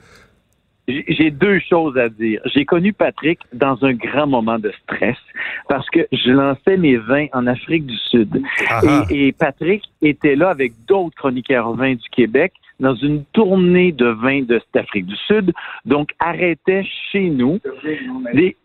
j'ai 0.87 1.31
deux 1.31 1.59
choses 1.67 1.97
à 1.97 2.09
dire. 2.09 2.41
J'ai 2.53 2.65
connu 2.65 2.93
Patrick 2.93 3.39
dans 3.53 3.83
un 3.83 3.93
grand 3.93 4.27
moment 4.27 4.59
de 4.59 4.71
stress 4.83 5.17
parce 5.67 5.89
que 5.89 6.07
je 6.11 6.29
lançais 6.31 6.77
mes 6.77 6.97
vins 6.97 7.25
en 7.33 7.47
Afrique 7.47 7.87
du 7.87 7.97
Sud. 8.11 8.41
Ah 8.69 8.81
ah. 8.87 9.05
Et, 9.09 9.27
et 9.27 9.31
Patrick 9.31 9.83
était 10.01 10.35
là 10.35 10.49
avec 10.49 10.73
d'autres 10.87 11.15
chroniqueurs 11.15 11.73
vins 11.73 11.95
du 11.95 12.09
Québec 12.11 12.53
dans 12.79 12.95
une 12.95 13.23
tournée 13.31 13.91
de 13.91 14.07
vins 14.07 14.41
de 14.41 14.59
cette 14.59 14.83
Afrique 14.83 15.05
du 15.05 15.15
Sud, 15.27 15.53
donc 15.85 16.09
arrêtait 16.19 16.83
chez 17.11 17.29
nous. 17.29 17.59
Des- 18.33 18.57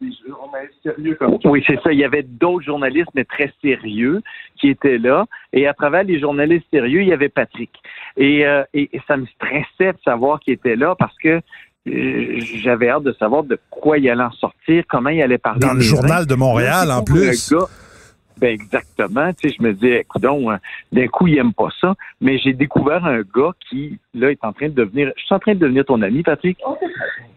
Oui, 1.44 1.62
c'est 1.66 1.80
ça. 1.82 1.92
Il 1.92 1.98
y 1.98 2.04
avait 2.04 2.22
d'autres 2.24 2.64
journalistes, 2.64 3.10
mais 3.14 3.24
très 3.24 3.52
sérieux, 3.62 4.20
qui 4.60 4.68
étaient 4.68 4.98
là. 4.98 5.26
Et 5.52 5.66
à 5.66 5.74
travers 5.74 6.02
les 6.04 6.18
journalistes 6.20 6.66
sérieux, 6.72 7.02
il 7.02 7.08
y 7.08 7.12
avait 7.12 7.28
Patrick. 7.28 7.70
Et, 8.16 8.44
euh, 8.46 8.64
et, 8.74 8.88
et 8.92 9.00
ça 9.06 9.16
me 9.16 9.26
stressait 9.26 9.92
de 9.92 9.98
savoir 10.04 10.40
qu'il 10.40 10.54
était 10.54 10.76
là 10.76 10.94
parce 10.98 11.16
que 11.18 11.40
euh, 11.88 12.38
j'avais 12.62 12.88
hâte 12.90 13.04
de 13.04 13.12
savoir 13.14 13.42
de 13.44 13.58
quoi 13.70 13.98
il 13.98 14.08
allait 14.10 14.22
en 14.22 14.32
sortir, 14.32 14.84
comment 14.88 15.08
il 15.10 15.22
allait 15.22 15.38
parler. 15.38 15.60
Dans 15.60 15.72
le 15.72 15.80
journal 15.80 16.26
de. 16.26 16.34
Montréal, 16.34 16.90
en 16.90 17.02
plus. 17.02 17.50
gars- 17.52 17.58
ben 18.40 18.52
exactement. 18.52 19.32
Tu 19.34 19.48
sais, 19.48 19.56
je 19.58 19.62
me 19.62 19.72
disais, 19.74 20.00
écoute, 20.00 20.22
d'un 20.22 21.08
coup, 21.08 21.26
il 21.26 21.38
aime 21.38 21.52
pas 21.52 21.68
ça. 21.80 21.94
Mais 22.20 22.38
j'ai 22.38 22.52
découvert 22.52 23.04
un 23.04 23.20
gars 23.20 23.52
qui, 23.68 23.98
là, 24.14 24.30
est 24.30 24.42
en 24.42 24.52
train 24.52 24.68
de 24.68 24.74
devenir. 24.74 25.12
Je 25.16 25.22
suis 25.22 25.34
en 25.34 25.38
train 25.38 25.54
de 25.54 25.58
devenir 25.58 25.84
ton 25.84 26.00
ami, 26.02 26.22
Patrick. 26.22 26.58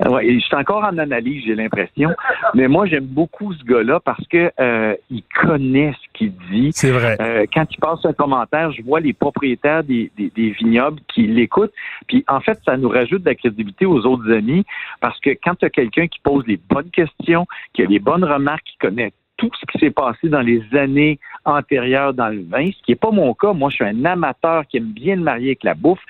Ouais, 0.05 0.25
et 0.25 0.39
je 0.39 0.45
suis 0.45 0.55
encore 0.55 0.83
en 0.83 0.97
analyse, 0.97 1.43
j'ai 1.45 1.55
l'impression. 1.55 2.09
Mais 2.53 2.67
moi, 2.67 2.85
j'aime 2.85 3.05
beaucoup 3.05 3.53
ce 3.53 3.63
gars-là 3.63 3.99
parce 3.99 4.25
que 4.27 4.51
euh, 4.59 4.95
il 5.09 5.23
connaît 5.41 5.93
ce 5.93 6.17
qu'il 6.17 6.33
dit. 6.51 6.71
C'est 6.73 6.91
vrai. 6.91 7.17
Euh, 7.21 7.45
quand 7.53 7.65
il 7.69 7.77
passe 7.77 8.05
un 8.05 8.13
commentaire, 8.13 8.71
je 8.71 8.81
vois 8.81 8.99
les 8.99 9.13
propriétaires 9.13 9.83
des, 9.83 10.11
des, 10.17 10.29
des 10.29 10.51
vignobles 10.51 10.99
qui 11.13 11.27
l'écoutent. 11.27 11.73
Puis 12.07 12.23
en 12.27 12.39
fait, 12.39 12.59
ça 12.65 12.77
nous 12.77 12.89
rajoute 12.89 13.23
de 13.23 13.29
la 13.29 13.35
crédibilité 13.35 13.85
aux 13.85 14.05
autres 14.05 14.31
amis 14.31 14.65
parce 14.99 15.19
que 15.19 15.31
quand 15.31 15.55
tu 15.55 15.65
as 15.65 15.69
quelqu'un 15.69 16.07
qui 16.07 16.19
pose 16.21 16.45
les 16.47 16.59
bonnes 16.69 16.89
questions, 16.89 17.45
qui 17.73 17.83
a 17.83 17.85
les 17.85 17.99
bonnes 17.99 18.23
remarques, 18.23 18.63
qui 18.65 18.77
connaît 18.77 19.11
tout 19.49 19.59
ce 19.59 19.65
qui 19.71 19.79
s'est 19.79 19.91
passé 19.91 20.29
dans 20.29 20.41
les 20.41 20.61
années 20.73 21.19
antérieures 21.45 22.13
dans 22.13 22.29
le 22.29 22.43
vin, 22.43 22.67
ce 22.67 22.83
qui 22.83 22.91
n'est 22.91 22.95
pas 22.95 23.11
mon 23.11 23.33
cas. 23.33 23.53
Moi, 23.53 23.69
je 23.69 23.75
suis 23.75 23.85
un 23.85 24.05
amateur 24.05 24.65
qui 24.67 24.77
aime 24.77 24.91
bien 24.91 25.15
le 25.15 25.21
marier 25.21 25.49
avec 25.49 25.63
la 25.63 25.73
bouffe. 25.73 26.01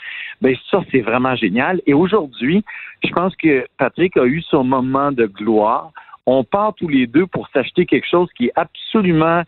Ben 0.42 0.56
ça, 0.70 0.82
c'est 0.92 1.02
vraiment 1.02 1.36
génial. 1.36 1.82
Et 1.86 1.94
aujourd'hui, 1.94 2.64
je 3.04 3.12
pense 3.12 3.36
que 3.36 3.66
Patrick 3.78 4.18
a 4.18 4.26
eu 4.26 4.42
son 4.42 4.64
moment 4.64 5.12
de 5.12 5.26
gloire. 5.26 5.92
On 6.26 6.44
part 6.44 6.74
tous 6.76 6.88
les 6.88 7.08
deux 7.08 7.28
pour 7.28 7.48
s'acheter 7.50 7.86
quelque 7.86 8.08
chose 8.08 8.30
qui 8.38 8.46
est 8.46 8.54
absolument 8.56 9.44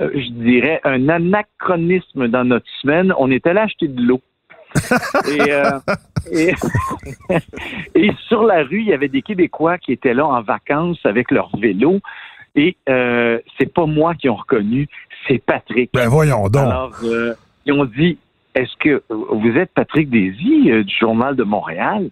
euh, 0.00 0.10
je 0.12 0.30
dirais, 0.30 0.80
un 0.82 1.08
anachronisme 1.08 2.26
dans 2.26 2.44
notre 2.44 2.66
semaine. 2.82 3.14
On 3.16 3.30
est 3.30 3.46
allé 3.46 3.60
acheter 3.60 3.86
de 3.86 4.02
l'eau. 4.02 4.20
et, 5.30 5.52
euh, 5.52 5.78
et, 6.32 6.52
et 7.94 8.10
sur 8.26 8.42
la 8.42 8.64
rue, 8.64 8.80
il 8.80 8.88
y 8.88 8.92
avait 8.92 9.08
des 9.08 9.22
Québécois 9.22 9.78
qui 9.78 9.92
étaient 9.92 10.14
là 10.14 10.26
en 10.26 10.42
vacances 10.42 10.98
avec 11.04 11.30
leur 11.30 11.56
vélo. 11.56 12.00
Et 12.54 12.76
euh, 12.88 13.38
c'est 13.58 13.72
pas 13.72 13.86
moi 13.86 14.14
qui 14.14 14.28
ont 14.28 14.36
reconnu, 14.36 14.88
c'est 15.26 15.38
Patrick. 15.38 15.90
Ben 15.92 16.08
voyons 16.08 16.48
donc. 16.48 16.62
Alors, 16.62 16.92
euh, 17.04 17.34
ils 17.66 17.72
ont 17.72 17.84
dit, 17.84 18.18
est-ce 18.54 18.76
que 18.78 19.02
vous 19.08 19.56
êtes 19.56 19.72
Patrick 19.74 20.10
Désy 20.10 20.70
euh, 20.70 20.84
du 20.84 20.94
Journal 20.94 21.34
de 21.34 21.42
Montréal? 21.42 22.10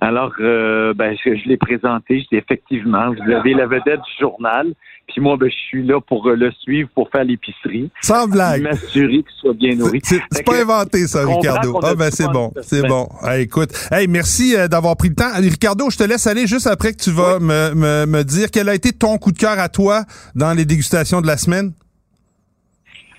Alors, 0.00 0.32
euh, 0.40 0.92
ben, 0.94 1.16
je, 1.24 1.34
je 1.36 1.48
l'ai 1.48 1.56
présenté. 1.56 2.20
Je 2.20 2.26
dis 2.30 2.36
effectivement, 2.36 3.10
vous 3.12 3.32
avez 3.32 3.54
la 3.54 3.66
vedette 3.66 4.00
du 4.00 4.20
journal. 4.20 4.72
Puis 5.06 5.20
moi, 5.20 5.36
ben, 5.38 5.48
je 5.50 5.54
suis 5.68 5.86
là 5.86 6.00
pour 6.00 6.26
euh, 6.28 6.34
le 6.34 6.50
suivre, 6.60 6.88
pour 6.94 7.10
faire 7.10 7.24
l'épicerie, 7.24 7.90
Sans 8.02 8.26
blague. 8.26 8.62
m'assurer 8.62 9.22
qu'il 9.22 9.36
soit 9.40 9.54
bien 9.54 9.74
nourri. 9.76 10.00
C'est 10.02 10.20
pas 10.44 10.60
inventé, 10.62 11.06
ça, 11.06 11.26
Ricardo. 11.26 11.78
Ah, 11.82 11.94
ben, 11.94 12.10
c'est 12.10 12.28
bon. 12.28 12.50
C'est 12.62 12.76
semaine. 12.76 12.90
bon. 12.90 13.08
Écoute. 13.38 13.70
Hey, 13.92 14.08
merci 14.08 14.56
euh, 14.56 14.66
d'avoir 14.68 14.96
pris 14.96 15.10
le 15.10 15.14
temps. 15.14 15.30
Ricardo, 15.36 15.90
je 15.90 15.96
te 15.98 16.04
laisse 16.04 16.26
aller 16.26 16.46
juste 16.46 16.66
après 16.66 16.92
que 16.92 17.02
tu 17.02 17.10
vas 17.10 17.38
me, 17.38 17.74
me, 17.74 18.06
me 18.06 18.22
dire 18.24 18.48
quel 18.50 18.68
a 18.68 18.74
été 18.74 18.92
ton 18.92 19.18
coup 19.18 19.32
de 19.32 19.38
cœur 19.38 19.58
à 19.58 19.68
toi 19.68 20.04
dans 20.34 20.52
les 20.54 20.64
dégustations 20.64 21.20
de 21.20 21.26
la 21.26 21.36
semaine. 21.36 21.72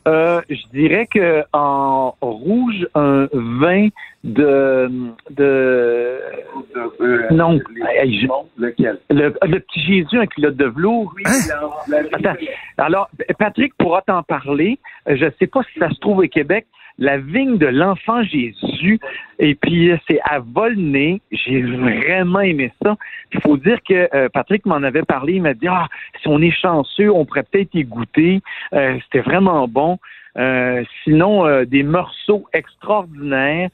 Euh, 0.07 0.41
je 0.50 0.62
dirais 0.71 1.07
que 1.07 1.43
en 1.53 2.13
rouge, 2.21 2.88
un 2.95 3.27
vin 3.33 3.88
de 4.24 4.88
de 5.31 6.19
non, 7.31 7.59
je- 7.59 8.27
Lequel? 8.62 9.00
le, 9.09 9.33
le 9.47 9.59
petit 9.59 9.81
Jésus 9.81 10.19
en 10.19 10.25
culotte 10.27 10.55
de 10.57 10.65
velours. 10.65 11.13
Attends. 12.13 12.35
Alors, 12.77 13.09
Patrick 13.39 13.74
pourra 13.77 14.01
t'en 14.01 14.24
parler. 14.24 14.79
Euh, 15.09 15.15
Je 15.15 15.25
ne 15.25 15.31
sais 15.39 15.47
pas 15.47 15.62
si 15.71 15.79
ça 15.79 15.89
se 15.89 16.00
trouve 16.00 16.19
au 16.19 16.27
Québec. 16.27 16.67
La 16.98 17.18
vigne 17.18 17.58
de 17.58 17.66
l'enfant 17.66 18.24
Jésus. 18.24 19.00
Et 19.40 19.56
puis, 19.56 19.92
euh, 19.92 19.98
c'est 20.08 20.20
à 20.24 20.40
Volnay. 20.40 21.22
J'ai 21.32 21.62
vraiment 21.62 22.40
aimé 22.40 22.72
ça. 22.82 22.96
Il 23.34 23.42
faut 23.42 23.58
dire 23.58 23.80
que 23.88 24.08
euh, 24.14 24.30
Patrick 24.30 24.66
m'en 24.66 24.75
avait 24.75 25.04
parlé. 25.04 25.34
Il 25.34 25.42
m'a 25.42 25.54
dit, 25.54 25.68
ah, 25.68 25.88
si 26.22 26.28
on 26.28 26.42
est 26.42 26.52
chanceux, 26.52 27.12
on 27.12 27.25
pourrait 27.25 27.44
peut-être 27.44 27.75
y 27.75 27.84
goûter. 27.84 28.42
Euh, 28.74 28.98
C'était 29.04 29.22
vraiment 29.22 29.68
bon. 29.68 30.00
Sinon, 31.06 31.64
des 31.64 31.84
morceaux 31.84 32.46
extraordinaires. 32.52 33.70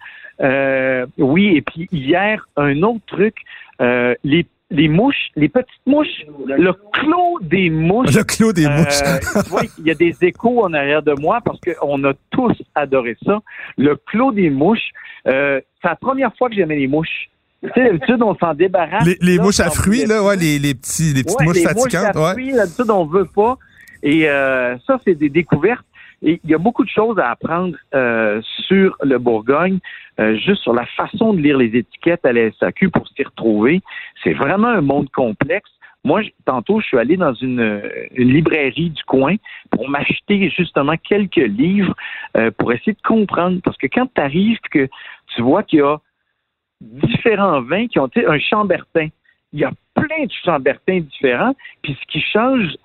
Oui, 1.18 1.56
et 1.56 1.62
puis 1.63 1.88
hier, 1.92 2.48
un 2.56 2.84
autre 2.84 3.04
truc, 3.08 3.36
les, 3.80 4.46
les 4.72 4.88
mouches, 4.88 5.30
les 5.36 5.50
petites 5.50 5.86
mouches, 5.86 6.25
le 6.48 6.72
clos 6.94 7.40
des 7.42 7.70
mouches. 7.70 8.16
Le 8.16 8.24
clos 8.24 8.54
des 8.54 8.68
mouches. 8.68 9.01
Euh, 9.36 9.42
vois, 9.48 9.62
il 9.78 9.86
y 9.86 9.92
a 9.92 9.96
des 9.96 10.16
échos 10.22 10.63
en 10.63 10.74
arrière 10.74 11.04
de 11.04 11.13
moi 11.13 11.40
parce 11.44 11.60
qu'on 11.60 12.04
a 12.06 12.13
tous 12.32 12.54
adoré 12.75 13.18
ça. 13.25 13.40
Le 13.78 13.96
clos 13.96 14.32
des 14.32 14.50
mouches, 14.50 14.90
euh, 15.28 15.60
c'est 15.82 15.90
la 15.90 15.96
première 15.96 16.36
fois 16.38 16.50
que 16.50 16.56
j'aimais 16.56 16.78
les 16.78 16.88
mouches. 16.88 17.30
Tu 17.63 17.70
sais, 17.75 17.86
d'habitude, 17.86 18.22
on 18.24 18.36
s'en 18.36 18.54
débarrasse. 18.54 19.06
les 19.06 19.18
les 19.22 19.38
là, 19.38 19.44
mouches 19.44 19.60
à 19.60 19.70
fruits, 19.70 20.06
là, 20.06 20.24
ouais, 20.24 20.36
les, 20.36 20.60
les, 20.60 20.74
petits, 20.74 21.13
les 21.13 21.24
petites 21.24 21.40
Ouais, 21.40 21.46
mouches 21.46 21.58
les 21.58 21.63
fatigantes. 21.63 22.16
à 22.16 22.22
ouais. 22.22 22.32
fruits, 22.32 22.54
d'habitude, 22.54 22.90
on 22.90 23.06
veut 23.06 23.28
pas. 23.34 23.58
Et 24.04 24.30
euh, 24.30 24.78
ça, 24.88 25.00
c'est 25.06 25.16
des 25.16 25.30
découvertes. 25.30 25.86
Il 26.22 26.40
y 26.46 26.54
a 26.54 26.60
beaucoup 26.60 26.84
de 26.84 26.90
choses 26.90 27.18
à 27.18 27.32
apprendre 27.32 27.75
euh, 27.96 28.42
sur 28.68 28.96
le 29.04 29.18
Bourgogne, 29.18 29.80
euh, 30.20 30.36
juste 30.38 30.62
sur 30.62 30.74
la 30.74 30.86
façon 30.86 31.34
de 31.34 31.42
lire 31.42 31.58
les 31.58 31.75
étiquettes 31.75 32.24
à 32.25 32.32
la 32.32 32.51
SAQ 32.51 32.90
pour 32.90 33.08
s'y 33.08 33.24
retrouver. 33.24 33.82
C'est 34.24 34.34
vraiment 34.34 34.68
un 34.68 34.82
monde 34.82 35.10
complexe. 35.10 35.70
Moi, 36.04 36.22
tantôt, 36.46 36.80
je 36.80 36.86
suis 36.88 36.98
allé 36.98 37.18
dans 37.18 37.34
une, 37.34 37.82
librairie 38.16 38.92
du 38.92 39.04
coin 39.04 39.36
pour 39.72 39.90
m'acheter 39.90 40.50
justement 40.50 40.96
quelques 40.98 41.36
livres 41.36 41.96
euh, 42.38 42.51
pour 42.51 42.72
essayer 42.72 42.94
de 42.94 43.08
comprendre. 43.08 43.60
Parce 43.63 43.78
que 43.78 43.88
quand 43.88 44.08
tu 44.13 44.22
arrives 44.22 44.60
que 44.72 44.88
tu 45.36 45.42
vois 45.42 45.63
qu'il 45.63 45.80
y 45.80 45.84
a 45.84 45.98
différents 46.82 47.62
vins 47.62 47.88
qui 47.88 48.00
ont 48.00 48.10
un 48.16 48.40
chambertin, 48.40 49.08
il 49.54 49.60
y 49.60 49.63
a 49.63 49.72
plein 49.96 50.25
de 50.25 50.32
chambertins 50.44 51.00
différents. 51.00 51.56
Puis 51.82 51.98
ce 52.00 52.12
qui 52.12 52.22
change, 52.22 52.75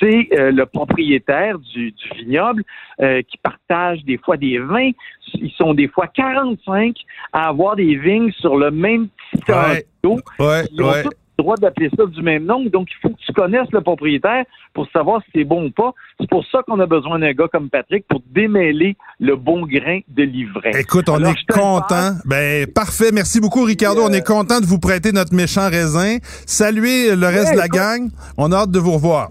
c'est 0.00 0.28
euh, 0.32 0.50
le 0.52 0.66
propriétaire 0.66 1.58
du, 1.58 1.92
du 1.92 2.08
vignoble 2.18 2.62
euh, 3.00 3.22
qui 3.22 3.36
partage 3.38 4.04
des 4.04 4.18
fois 4.18 4.36
des 4.36 4.58
vins. 4.58 4.90
Ils 5.34 5.52
sont 5.56 5.74
des 5.74 5.88
fois 5.88 6.06
45 6.08 6.94
à 7.32 7.48
avoir 7.48 7.76
des 7.76 7.96
vignes 7.96 8.32
sur 8.40 8.56
le 8.56 8.70
même 8.70 9.08
petit 9.32 9.42
tableau. 9.44 10.20
Ouais, 10.38 10.64
Ils 10.72 10.82
ont 10.82 10.90
ouais. 10.90 11.02
tous 11.02 11.10
le 11.38 11.42
droit 11.42 11.56
d'appeler 11.56 11.90
ça 11.96 12.06
du 12.06 12.22
même 12.22 12.44
nom. 12.46 12.64
Donc, 12.64 12.88
il 12.90 12.96
faut 13.02 13.10
que 13.14 13.20
tu 13.20 13.32
connaisses 13.34 13.70
le 13.72 13.82
propriétaire 13.82 14.44
pour 14.72 14.88
savoir 14.90 15.20
si 15.24 15.30
c'est 15.34 15.44
bon 15.44 15.66
ou 15.66 15.70
pas. 15.70 15.92
C'est 16.18 16.30
pour 16.30 16.44
ça 16.46 16.62
qu'on 16.66 16.80
a 16.80 16.86
besoin 16.86 17.18
d'un 17.18 17.32
gars 17.32 17.48
comme 17.52 17.68
Patrick 17.68 18.06
pour 18.08 18.22
démêler 18.30 18.96
le 19.20 19.36
bon 19.36 19.66
grain 19.66 20.00
de 20.08 20.22
l'ivraie. 20.22 20.72
Écoute, 20.80 21.08
on 21.10 21.16
Alors, 21.16 21.32
est 21.32 21.52
content. 21.52 22.12
Ben 22.24 22.66
parfait, 22.66 23.10
merci 23.12 23.40
beaucoup 23.40 23.64
Ricardo. 23.64 24.00
On 24.02 24.12
est 24.12 24.26
content 24.26 24.60
de 24.60 24.66
vous 24.66 24.78
prêter 24.78 25.12
notre 25.12 25.34
méchant 25.34 25.68
raisin. 25.68 26.16
Saluez 26.46 27.14
le 27.14 27.26
reste 27.26 27.52
de 27.52 27.58
la 27.58 27.66
écoute. 27.66 27.78
gang. 27.80 28.08
On 28.38 28.50
a 28.52 28.56
hâte 28.56 28.70
de 28.70 28.78
vous 28.78 28.92
revoir. 28.92 29.30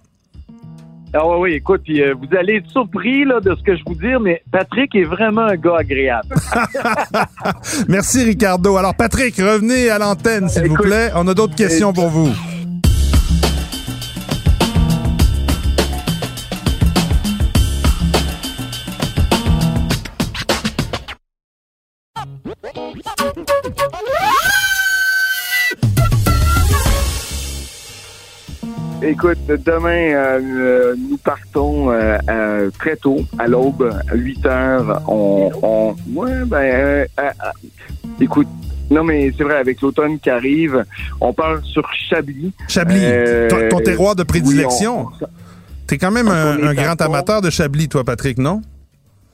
Ah 1.18 1.26
oui, 1.26 1.36
oui, 1.40 1.54
écoute, 1.54 1.82
puis, 1.86 2.02
euh, 2.02 2.14
vous 2.14 2.36
allez 2.38 2.56
être 2.56 2.70
surpris 2.70 3.24
là, 3.24 3.40
de 3.40 3.56
ce 3.56 3.64
que 3.64 3.76
je 3.76 3.84
vous 3.86 3.96
dis, 3.96 4.14
mais 4.22 4.42
Patrick 4.52 4.94
est 4.96 5.06
vraiment 5.06 5.44
un 5.44 5.56
gars 5.56 5.78
agréable. 5.80 6.36
Merci 7.88 8.24
Ricardo. 8.24 8.76
Alors 8.76 8.96
Patrick, 8.96 9.38
revenez 9.38 9.90
à 9.90 9.98
l'antenne 9.98 10.50
s'il 10.50 10.68
vous 10.68 10.76
plaît. 10.76 11.12
On 11.16 11.26
a 11.28 11.34
d'autres 11.34 11.56
questions 11.56 11.94
pour 11.94 12.10
vous. 12.10 12.30
Écoute, 29.06 29.38
demain, 29.48 29.90
euh, 30.14 30.40
euh, 30.42 30.96
nous 30.98 31.18
partons 31.18 31.92
euh, 31.92 32.18
euh, 32.30 32.72
très 32.80 32.96
tôt, 32.96 33.18
à 33.38 33.48
l'aube, 33.48 33.94
à 34.12 34.16
8 34.16 34.46
heures. 34.48 35.02
On, 35.08 35.52
on 35.62 35.96
ouais, 36.16 36.44
ben, 36.46 37.06
écoute, 38.20 38.48
non 38.90 39.04
mais 39.04 39.32
c'est 39.38 39.44
vrai, 39.44 39.58
avec 39.58 39.82
l'automne 39.82 40.20
qui 40.20 40.30
arrive, 40.30 40.84
on 41.22 41.34
part 41.34 41.64
sur 41.64 41.88
Chablis. 42.10 42.52
Chablis, 42.68 43.02
ton, 43.50 43.70
ton 43.70 43.80
terroir 43.80 44.16
de 44.16 44.24
prédilection. 44.24 45.08
oui, 45.22 45.28
T'es 45.88 45.98
quand 46.00 46.12
même 46.12 46.28
un, 46.28 46.64
un 46.64 46.74
grand 46.74 47.00
amateur 47.02 47.42
de 47.42 47.52
Chablis, 47.52 47.88
toi, 47.90 48.04
Patrick, 48.04 48.40
non? 48.40 48.62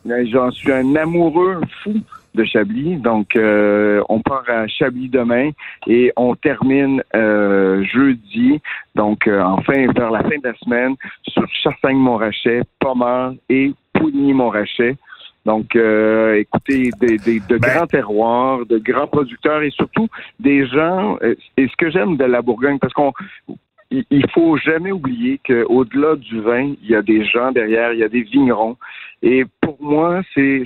on- 0.06 0.26
J'en 0.32 0.52
suis 0.52 0.72
un 0.72 0.96
amoureux 0.96 1.62
fou 1.84 1.94
de 2.36 2.44
Chablis. 2.44 2.98
Donc, 2.98 3.36
euh, 3.36 4.02
on 4.10 4.22
part 4.22 4.44
à 4.48 4.68
Chablis 4.68 5.10
demain 5.10 5.52
et 5.88 6.12
on 6.16 6.36
termine 6.36 7.04
euh, 7.16 7.84
jeudi. 7.84 8.60
Donc, 8.96 9.28
enfin, 9.28 9.88
vers 9.94 10.12
la 10.12 10.22
fin 10.24 10.38
de 10.38 10.48
la 10.48 10.54
semaine, 10.56 10.96
sur 11.28 11.48
Chassagne-Montrachet, 11.64 12.62
Pommard 12.80 13.34
et 13.50 13.74
Pouilly-Montrachet. 13.94 14.96
Donc, 15.46 15.76
écoutez, 15.76 16.92
des, 17.00 17.18
de 17.18 17.58
ben 17.58 17.60
grands 17.60 17.88
terroirs, 17.88 18.66
de 18.68 18.78
grands 18.78 19.08
producteurs 19.08 19.64
et 19.64 19.72
surtout 19.72 20.08
des 20.40 20.68
gens. 20.68 21.18
Et 21.58 21.68
ce 21.68 21.76
que 21.78 21.90
j'aime 21.90 22.16
de 22.16 22.26
la 22.26 22.44
Bourgogne, 22.44 22.78
parce 22.78 22.94
qu'on 22.94 23.12
il 23.92 24.30
faut 24.32 24.58
jamais 24.58 24.92
oublier 24.92 25.40
qu'au-delà 25.46 26.16
du 26.16 26.40
vin, 26.40 26.74
il 26.82 26.90
y 26.90 26.96
a 26.96 27.02
des 27.02 27.26
gens 27.26 27.52
derrière, 27.52 27.94
il 27.94 28.00
y 28.00 28.04
a 28.04 28.10
des 28.10 28.24
vignerons. 28.24 28.78
Et 29.24 29.46
pour 29.62 29.78
moi, 29.80 30.22
c'est 30.34 30.66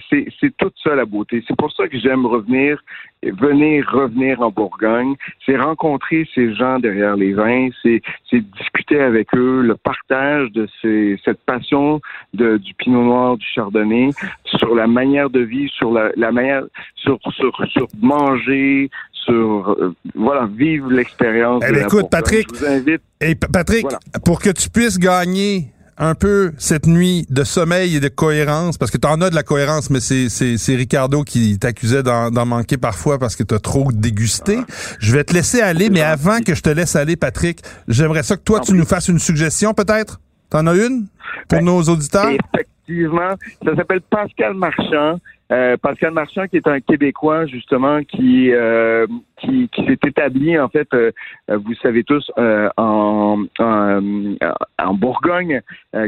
toute 0.58 0.76
ça 0.82 0.96
la 0.96 1.06
beauté. 1.06 1.44
C'est 1.46 1.58
pour 1.58 1.74
ça 1.74 1.90
que 1.90 2.00
j'aime 2.00 2.26
revenir, 2.26 2.82
venir 3.24 3.86
revenir 3.92 4.42
en 4.42 4.50
Bourgogne. 4.50 5.16
C'est 5.46 5.58
rencontrer 5.58 6.26
ces 6.34 6.54
gens 6.54 6.80
derrière 6.80 7.18
les 7.18 7.34
vins, 7.34 7.70
c'est 7.84 8.02
discuter 8.32 9.00
avec 9.00 9.36
eux, 9.36 9.62
le 9.62 9.76
partage 9.76 10.52
de 10.52 10.68
ces, 10.82 11.20
cette 11.26 11.44
passion 11.46 12.00
de, 12.34 12.58
du 12.58 12.74
Pinot 12.76 13.04
Noir, 13.04 13.38
du 13.38 13.46
Chardonnay, 13.46 14.12
sur 14.46 14.74
la 14.74 14.88
manière 14.88 15.30
de 15.30 15.42
vivre, 15.42 15.72
sur 15.74 15.92
la, 15.92 16.12
la 16.16 16.32
manière, 16.32 16.64
sur, 16.96 17.20
sur, 17.32 17.52
sur 17.68 17.88
manger, 18.02 18.90
sur 19.26 19.76
euh, 19.80 19.94
voilà 20.16 20.48
vivre 20.48 20.90
l'expérience. 20.92 21.64
Eh 21.68 21.72
ben, 21.72 21.86
écoute, 21.86 22.10
Patrick, 22.10 22.48
je 22.54 22.60
vous 22.60 22.66
invite. 22.66 23.02
Et 23.22 23.36
Patrick, 23.36 23.88
pour 24.24 24.40
que 24.40 24.50
tu 24.50 24.70
puisses 24.70 25.00
gagner 25.00 25.72
un 25.98 26.14
peu 26.14 26.52
cette 26.58 26.88
nuit 26.88 27.26
de 27.30 27.44
sommeil 27.44 27.96
et 27.96 28.00
de 28.00 28.10
cohérence, 28.10 28.78
parce 28.78 28.92
que 28.92 28.98
tu 28.98 29.08
en 29.08 29.22
as 29.22 29.30
de 29.30 29.36
la 29.36 29.44
cohérence, 29.44 29.90
mais 29.90 30.00
c'est 30.00 30.76
Ricardo 30.76 31.24
qui 31.24 31.58
t'accusait 31.58 32.04
d'en 32.04 32.46
manquer 32.46 32.78
parfois 32.78 33.18
parce 33.18 33.36
que 33.36 33.44
tu 33.44 33.56
as 33.56 33.60
trop 33.60 33.92
dégusté. 33.92 34.60
Je 35.00 35.16
vais 35.16 35.24
te 35.24 35.34
laisser 35.34 35.62
aller, 35.62 35.90
mais 35.90 36.02
avant 36.02 36.40
que 36.40 36.54
je 36.54 36.62
te 36.62 36.70
laisse 36.70 36.96
aller, 36.96 37.16
Patrick, 37.16 37.62
j'aimerais 37.88 38.24
ça 38.24 38.36
que 38.36 38.44
toi, 38.44 38.60
tu 38.60 38.74
nous 38.74 38.86
fasses 38.86 39.08
une 39.08 39.20
suggestion 39.20 39.74
peut-être? 39.74 40.20
T'en 40.50 40.68
as 40.68 40.76
une 40.76 41.08
pour 41.48 41.60
ben, 41.60 41.66
nos 41.66 41.82
auditeurs? 41.84 42.30
Effectivement, 42.30 43.36
ça 43.64 43.76
s'appelle 43.76 44.02
Pascal 44.02 44.54
Marchand. 44.54 45.20
Euh, 45.52 45.78
Pascal 45.78 46.12
Marchand, 46.12 46.48
qui 46.48 46.58
est 46.58 46.68
un 46.68 46.80
Québécois 46.80 47.46
justement, 47.46 48.04
qui 48.04 48.52
euh, 48.52 49.06
qui, 49.40 49.70
qui 49.70 49.86
s'est 49.86 50.00
établi 50.08 50.58
en 50.58 50.70
fait, 50.70 50.88
euh, 50.96 51.12
vous 51.50 51.76
savez 51.84 52.04
tous, 52.04 52.32
en, 52.78 53.44
en, 53.60 54.94
Bourgogne, 54.94 55.62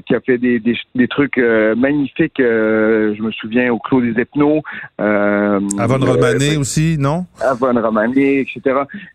qui 0.05 0.15
a 0.15 0.19
fait 0.21 0.37
des, 0.37 0.59
des, 0.59 0.75
des 0.95 1.07
trucs 1.07 1.37
magnifiques. 1.37 2.37
je 2.39 3.21
me 3.21 3.31
souviens 3.31 3.71
au 3.71 3.79
Clos 3.79 4.01
des 4.01 4.19
Epnos. 4.19 4.61
Avon 4.97 5.99
Romané 5.99 6.57
aussi, 6.57 6.97
non? 6.97 7.25
Avon 7.41 7.79
Romané, 7.79 8.39
etc. 8.39 8.61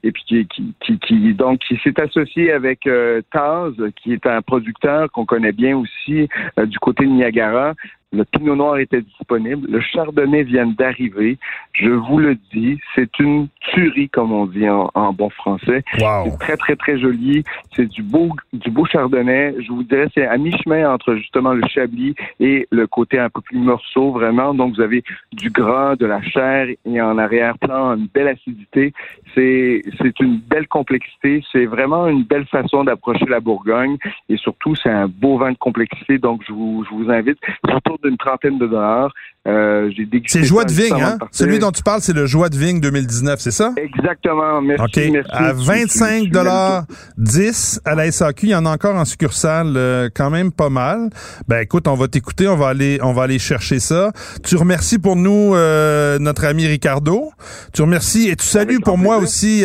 Et 0.05 0.13
puis 0.13 0.23
qui, 0.27 0.47
qui, 0.47 0.75
qui, 0.81 0.99
qui 0.99 1.35
donc 1.35 1.61
qui 1.61 1.79
s'est 1.83 1.99
associé 2.01 2.53
avec 2.53 2.89
Taz, 3.33 3.73
qui 3.97 4.13
est 4.13 4.27
un 4.27 4.43
producteur 4.43 5.11
qu'on 5.11 5.25
connaît 5.25 5.53
bien 5.53 5.77
aussi 5.77 6.29
du 6.67 6.79
côté 6.79 7.07
de 7.07 7.11
Niagara. 7.11 7.75
Le 8.13 8.25
Pinot 8.25 8.57
Noir 8.57 8.79
était 8.79 9.01
disponible. 9.01 9.67
Le 9.71 9.81
Chardonnay 9.81 10.43
vient 10.43 10.67
d'arriver. 10.67 11.39
Je 11.73 11.89
vous 11.89 12.19
le 12.19 12.37
dis, 12.53 12.79
c'est 12.95 13.19
une 13.19 13.49
tuerie, 13.61 14.11
comme 14.11 14.33
on 14.33 14.45
dit 14.45 14.69
en, 14.69 15.13
bon 15.15 15.31
français. 15.31 15.83
C'est 15.97 16.39
très, 16.39 16.57
très, 16.59 16.77
très 16.77 16.99
joli. 16.99 17.43
C'est 17.75 17.87
du 17.87 18.03
beau, 18.03 18.29
du 18.53 18.71
beau 18.71 18.85
Chardonnay. 18.85 19.55
Je 19.61 19.73
vous 19.73 19.83
dirais, 19.83 20.09
c'est 20.15 20.27
à 20.27 20.37
mi-chemin 20.37 20.93
entre 20.93 21.15
justement 21.15 21.55
le 21.55 21.63
Chablis 21.69 22.15
et 22.39 22.69
le 22.71 22.87
côté 22.87 23.19
un 23.19 23.31
peu 23.31 23.41
plus 23.41 23.59
morceau, 23.59 24.13
vraiment. 24.13 24.53
Donc, 24.53 24.75
vous 24.75 24.83
avez 24.83 25.03
du 25.33 25.49
gras, 25.49 25.97
de 25.97 26.05
la 26.05 26.21
chair 26.21 26.67
et 26.85 27.01
en 27.01 27.17
arrière-plan, 27.17 27.97
une 27.97 28.09
belle 28.13 28.29
acidité. 28.29 28.93
C'est, 29.35 29.83
c'est 29.99 30.21
une 30.21 30.37
belle 30.37 30.69
complexité. 30.69 31.43
C'est 31.51 31.65
vraiment 31.65 32.09
une 32.09 32.25
belle 32.25 32.47
façon 32.47 32.85
d'approcher 32.85 33.25
la 33.27 33.41
Bourgogne. 33.41 33.97
Et 34.29 34.37
surtout, 34.37 34.75
c'est 34.75 34.91
un 34.91 35.09
beau 35.09 35.39
vin 35.39 35.53
de 35.53 35.57
complexité. 35.57 36.19
Donc, 36.19 36.43
je 36.47 36.53
vous, 36.53 36.85
je 36.85 36.95
vous 36.95 37.11
invite, 37.11 37.39
surtout 37.67 37.97
d'une 38.03 38.17
trentaine 38.17 38.59
de 38.59 38.67
dollars. 38.67 39.13
Euh, 39.49 39.91
c'est 40.27 40.45
Joie 40.45 40.65
de 40.65 40.73
Vigne, 40.73 41.03
hein? 41.03 41.19
Celui 41.33 41.59
dont 41.59 41.73
tu 41.73 41.83
parles, 41.83 42.01
c'est 42.01 42.13
le 42.13 42.27
Joie 42.27 42.49
de 42.49 42.57
Vigne 42.57 42.81
2019, 42.81 43.41
c'est 43.41 43.51
ça? 43.51 43.73
Exactement. 43.77 44.63
Merci. 44.63 45.11
OK. 45.11 45.27
à 45.31 45.53
25 45.53 46.29
dollars 46.29 46.85
10 47.19 47.81
à 47.85 47.97
la 47.97 48.13
SAQ, 48.13 48.47
il 48.47 48.51
y 48.51 48.55
en 48.55 48.67
a 48.67 48.71
encore 48.71 48.95
en 48.95 49.05
succursale, 49.05 49.73
euh, 49.77 50.09
quand 50.15 50.31
même 50.31 50.53
pas 50.53 50.69
mal. 50.69 51.11
Ben 51.49 51.59
écoute, 51.59 51.89
on 51.89 51.95
va 51.95 52.07
t'écouter, 52.07 52.47
on 52.47 52.57
va 52.57 52.69
aller, 52.69 53.01
on 53.03 53.13
va 53.13 53.25
aller 53.25 53.41
chercher 53.41 53.81
ça. 53.81 54.13
Tu 54.45 54.55
remercies 54.55 55.01
pour 55.01 55.17
nous 55.17 55.57
euh, 55.57 56.21
notre 56.21 56.45
ami 56.45 56.69
Ricardo. 56.69 57.33
Tu 57.73 57.83
remercies 57.83 58.29
et 58.29 58.37
tu 58.37 58.47
salues 58.47 58.79
pour 58.79 58.97
moi 58.97 59.17
aussi 59.17 59.65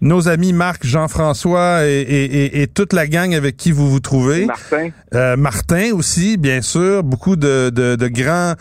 nos 0.00 0.28
amis 0.28 0.52
Marc, 0.52 0.84
Jean-François 0.84 1.86
et, 1.86 2.00
et, 2.00 2.62
et, 2.62 2.66
toute 2.66 2.92
la 2.92 3.06
gang 3.06 3.34
avec 3.34 3.56
qui 3.56 3.70
vous 3.70 3.88
vous 3.88 4.00
trouvez. 4.00 4.46
Martin. 4.46 5.36
Martin 5.36 5.92
aussi, 5.94 6.36
bien 6.38 6.60
sûr. 6.60 7.04
Beaucoup 7.04 7.36
de, 7.36 7.70
de, 7.70 7.94
de 7.94 8.08
grands 8.08 8.54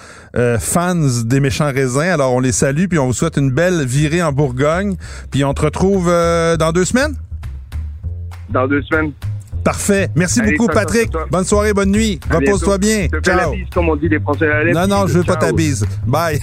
fans 0.59 1.23
des 1.25 1.39
méchants 1.39 1.71
raisins. 1.71 1.99
Alors, 1.99 2.33
on 2.33 2.39
les 2.39 2.51
salue, 2.51 2.85
puis 2.85 2.99
on 2.99 3.07
vous 3.07 3.13
souhaite 3.13 3.37
une 3.37 3.51
belle 3.51 3.85
virée 3.85 4.21
en 4.23 4.31
Bourgogne. 4.31 4.95
Puis 5.31 5.43
on 5.43 5.53
te 5.53 5.61
retrouve 5.61 6.07
euh, 6.09 6.57
dans 6.57 6.71
deux 6.71 6.85
semaines? 6.85 7.15
Dans 8.49 8.67
deux 8.67 8.81
semaines. 8.83 9.11
Parfait. 9.63 10.09
Merci 10.15 10.41
beaucoup, 10.41 10.67
Patrick. 10.67 11.11
Bonne 11.29 11.43
soirée, 11.43 11.73
bonne 11.73 11.91
nuit. 11.91 12.19
Repose-toi 12.29 12.77
bien. 12.77 13.07
Ciao. 13.23 13.51
Bise, 13.51 13.67
comme 13.73 13.89
on 13.89 13.95
dit 13.95 14.09
les 14.09 14.19
Français 14.19 14.49
à 14.49 14.63
la 14.63 14.73
Non, 14.73 14.87
non, 14.87 15.07
je 15.07 15.19
veux 15.19 15.23
pas 15.23 15.35
ta 15.35 15.51
bise. 15.51 15.85
Bye. 16.05 16.39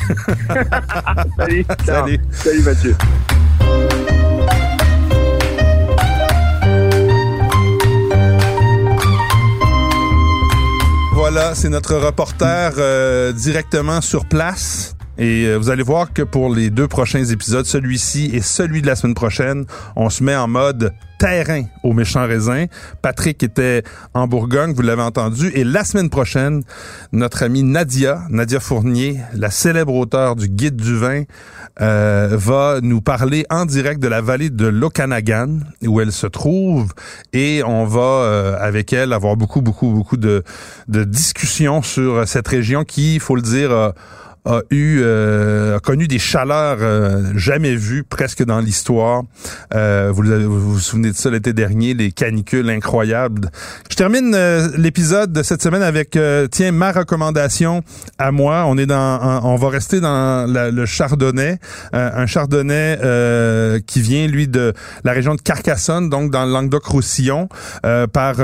Salut. 1.37 1.67
Salut. 1.85 2.19
Salut, 2.31 2.63
Mathieu. 2.63 2.95
Voilà, 11.31 11.55
c'est 11.55 11.69
notre 11.69 11.95
reporter 11.97 12.73
euh, 12.79 13.33
directement 13.33 14.01
sur 14.01 14.25
place. 14.25 14.97
Et 15.19 15.47
euh, 15.47 15.57
vous 15.57 15.69
allez 15.69 15.83
voir 15.83 16.13
que 16.13 16.23
pour 16.23 16.55
les 16.55 16.71
deux 16.71 16.87
prochains 16.87 17.25
épisodes, 17.25 17.67
celui-ci 17.67 18.31
et 18.33 18.41
celui 18.41 18.83
de 18.83 18.87
la 18.87 18.95
semaine 18.95 19.15
prochaine, 19.15 19.67
on 19.97 20.11
se 20.11 20.23
met 20.23 20.37
en 20.37 20.47
mode 20.47 20.95
terrain 21.19 21.65
au 21.83 21.93
méchant 21.93 22.25
raisin. 22.25 22.67
Patrick 23.03 23.43
était 23.43 23.83
en 24.15 24.29
Bourgogne, 24.29 24.73
vous 24.73 24.83
l'avez 24.83 25.03
entendu. 25.03 25.51
Et 25.55 25.65
la 25.65 25.83
semaine 25.83 26.09
prochaine, 26.09 26.63
notre 27.11 27.43
amie 27.43 27.65
Nadia, 27.65 28.23
Nadia 28.31 28.61
Fournier, 28.61 29.19
la 29.35 29.51
célèbre 29.51 29.95
auteure 29.95 30.37
du 30.37 30.49
Guide 30.49 30.77
du 30.77 30.97
vin, 30.97 31.25
euh, 31.81 32.29
va 32.33 32.79
nous 32.81 33.01
parler 33.01 33.45
en 33.51 33.67
direct 33.67 34.01
de 34.01 34.07
la 34.07 34.21
vallée 34.21 34.51
de 34.51 34.67
l'Okanagan, 34.67 35.59
où 35.85 36.01
elle 36.01 36.13
se 36.13 36.29
trouve. 36.29 36.93
Et 37.33 37.63
on 37.67 37.85
va, 37.85 38.01
euh, 38.01 38.57
avec 38.61 38.93
elle, 38.93 39.13
avoir 39.13 39.37
beaucoup, 39.37 39.63
beaucoup, 39.63 39.91
beaucoup 39.91 40.17
de, 40.17 40.45
de 40.87 41.03
discussions 41.03 41.83
sur 41.83 42.29
cette 42.29 42.47
région 42.47 42.85
qui, 42.85 43.17
il 43.17 43.21
faut 43.21 43.35
le 43.35 43.43
dire, 43.43 43.93
a 44.49 44.63
eu 44.71 45.01
euh, 45.03 45.77
a 45.77 45.81
connu 45.81 46.09
des 46.09 46.19
chaleurs 46.19 46.79
euh, 46.81 47.33
jamais 47.37 47.77
vues 47.77 48.03
presque 48.03 48.43
dans 48.45 48.61
l'histoire. 48.61 49.23
Euh, 49.75 50.11
vous, 50.13 50.23
vous, 50.23 50.73
vous 50.73 50.79
souvenez 50.79 51.11
de 51.11 51.17
ça 51.17 51.31
l'été 51.31 51.53
dernier, 51.53 51.93
les 51.93 52.13
canicules 52.13 52.69
incroyables. 52.71 53.51
Je 53.91 53.97
termine 53.97 54.37
l'épisode 54.77 55.33
de 55.33 55.43
cette 55.43 55.63
semaine 55.63 55.83
avec 55.83 56.19
tiens 56.51 56.73
ma 56.73 56.93
recommandation 56.93 57.83
à 58.19 58.33
moi. 58.33 58.65
On 58.67 58.79
est 58.79 58.87
dans 58.87 59.41
on 59.45 59.57
va 59.57 59.69
rester 59.69 60.01
dans 60.01 60.47
le 60.49 60.87
chardonnay, 60.87 61.59
un 61.93 62.27
chardonnay 62.27 62.99
qui 63.87 64.01
vient 64.01 64.27
lui 64.27 64.49
de 64.49 64.73
la 65.05 65.13
région 65.13 65.35
de 65.35 65.41
Carcassonne, 65.41 66.09
donc 66.09 66.31
dans 66.31 66.45
le 66.45 66.53
Languedoc-Roussillon, 66.53 67.49
par 68.13 68.37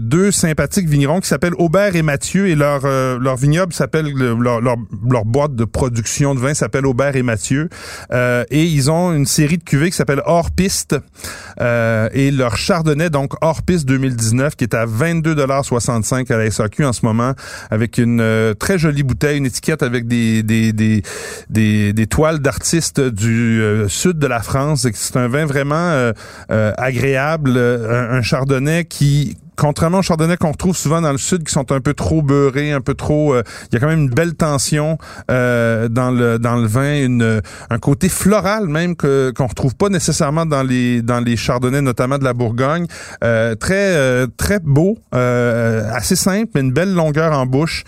deux 0.00 0.30
sympathiques 0.30 0.88
vignerons 0.88 1.20
qui 1.20 1.28
s'appellent 1.28 1.54
Aubert 1.58 1.94
et 1.94 2.02
Mathieu 2.02 2.48
et 2.48 2.54
leur 2.54 2.82
leur 2.84 3.36
vignoble 3.36 3.72
s'appelle 3.72 4.12
leur, 4.12 4.60
leur, 4.60 4.76
leur 5.08 5.24
de 5.48 5.64
production 5.64 6.34
de 6.34 6.40
vin 6.40 6.54
s'appelle 6.54 6.86
Aubert 6.86 7.16
et 7.16 7.22
Mathieu. 7.22 7.68
Euh, 8.12 8.44
et 8.50 8.64
ils 8.64 8.90
ont 8.90 9.12
une 9.12 9.26
série 9.26 9.58
de 9.58 9.64
cuvées 9.64 9.90
qui 9.90 9.96
s'appelle 9.96 10.22
Hors 10.26 10.50
Piste. 10.50 10.96
Euh, 11.60 12.08
et 12.12 12.30
leur 12.30 12.56
Chardonnay, 12.56 13.10
donc 13.10 13.32
Hors 13.40 13.62
Piste 13.62 13.86
2019, 13.86 14.56
qui 14.56 14.64
est 14.64 14.74
à 14.74 14.86
22,65 14.86 16.32
à 16.32 16.36
la 16.36 16.50
SAQ 16.50 16.84
en 16.84 16.92
ce 16.92 17.04
moment, 17.04 17.34
avec 17.70 17.98
une 17.98 18.20
euh, 18.20 18.54
très 18.54 18.78
jolie 18.78 19.02
bouteille, 19.02 19.38
une 19.38 19.46
étiquette 19.46 19.82
avec 19.82 20.06
des, 20.06 20.42
des, 20.42 20.72
des, 20.72 21.02
des, 21.92 22.06
toiles 22.06 22.40
d'artistes 22.40 23.00
du 23.00 23.62
sud 23.88 24.18
de 24.18 24.26
la 24.26 24.40
France. 24.40 24.86
C'est 24.92 25.16
un 25.16 25.28
vin 25.28 25.46
vraiment 25.46 26.12
agréable, 26.48 27.56
un, 27.58 28.22
Chardonnay 28.22 28.84
qui 28.84 29.36
contrairement 29.56 29.98
au 29.98 30.02
chardonnay 30.02 30.36
qu'on 30.36 30.52
retrouve 30.52 30.76
souvent 30.76 31.00
dans 31.00 31.12
le 31.12 31.18
sud, 31.18 31.44
qui 31.44 31.52
sont 31.52 31.70
un 31.72 31.80
peu 31.80 31.94
trop 31.94 32.22
beurrés, 32.22 32.72
un 32.72 32.80
peu 32.80 32.94
trop... 32.94 33.34
Euh, 33.34 33.42
il 33.70 33.74
y 33.74 33.76
a 33.76 33.80
quand 33.80 33.88
même 33.88 34.00
une 34.00 34.10
belle 34.10 34.34
tension 34.34 34.98
euh, 35.30 35.88
dans 35.88 36.10
le 36.10 36.38
dans 36.38 36.56
le 36.56 36.66
vin, 36.66 37.02
une, 37.04 37.40
un 37.70 37.78
côté 37.78 38.08
floral 38.08 38.66
même 38.66 38.96
que 38.96 39.32
qu'on 39.34 39.46
retrouve 39.46 39.74
pas 39.74 39.88
nécessairement 39.88 40.46
dans 40.46 40.62
les 40.62 41.02
dans 41.02 41.20
les 41.20 41.36
chardonnays, 41.36 41.80
notamment 41.80 42.18
de 42.18 42.24
la 42.24 42.32
Bourgogne. 42.32 42.86
Euh, 43.22 43.54
très 43.54 44.26
très 44.36 44.58
beau, 44.60 44.98
assez 45.12 46.16
simple, 46.16 46.50
mais 46.54 46.60
une 46.60 46.72
belle 46.72 46.94
longueur 46.94 47.32
en 47.38 47.46
bouche. 47.46 47.84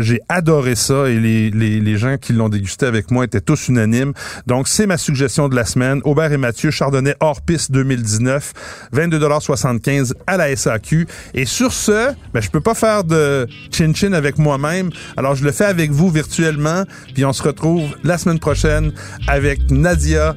J'ai 0.00 0.20
adoré 0.28 0.74
ça 0.74 1.08
et 1.08 1.18
les, 1.18 1.50
les, 1.50 1.80
les 1.80 1.96
gens 1.96 2.16
qui 2.16 2.32
l'ont 2.32 2.48
dégusté 2.48 2.86
avec 2.86 3.10
moi 3.10 3.24
étaient 3.24 3.40
tous 3.40 3.68
unanimes. 3.68 4.12
Donc, 4.46 4.68
c'est 4.68 4.86
ma 4.86 4.96
suggestion 4.96 5.48
de 5.48 5.56
la 5.56 5.64
semaine. 5.64 6.00
Aubert 6.04 6.32
et 6.32 6.36
Mathieu, 6.36 6.70
Chardonnay 6.70 7.14
hors 7.20 7.42
piste 7.42 7.72
2019, 7.72 8.52
22,75 8.94 10.12
à 10.26 10.36
la 10.36 10.54
SAQ. 10.54 11.07
Et 11.34 11.44
sur 11.44 11.72
ce, 11.72 12.12
ben, 12.32 12.40
je 12.40 12.50
peux 12.50 12.60
pas 12.60 12.74
faire 12.74 13.04
de 13.04 13.46
chin-chin 13.70 14.12
avec 14.12 14.38
moi-même. 14.38 14.90
Alors, 15.16 15.34
je 15.34 15.44
le 15.44 15.52
fais 15.52 15.64
avec 15.64 15.90
vous 15.90 16.10
virtuellement. 16.10 16.84
Puis 17.14 17.24
on 17.24 17.32
se 17.32 17.42
retrouve 17.42 17.96
la 18.04 18.18
semaine 18.18 18.38
prochaine 18.38 18.92
avec 19.26 19.70
Nadia 19.70 20.36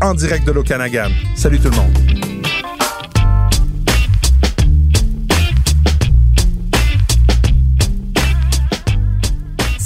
en 0.00 0.14
direct 0.14 0.46
de 0.46 0.52
l'Okanagan. 0.52 1.10
Salut 1.36 1.58
tout 1.58 1.70
le 1.70 1.76
monde. 1.76 2.24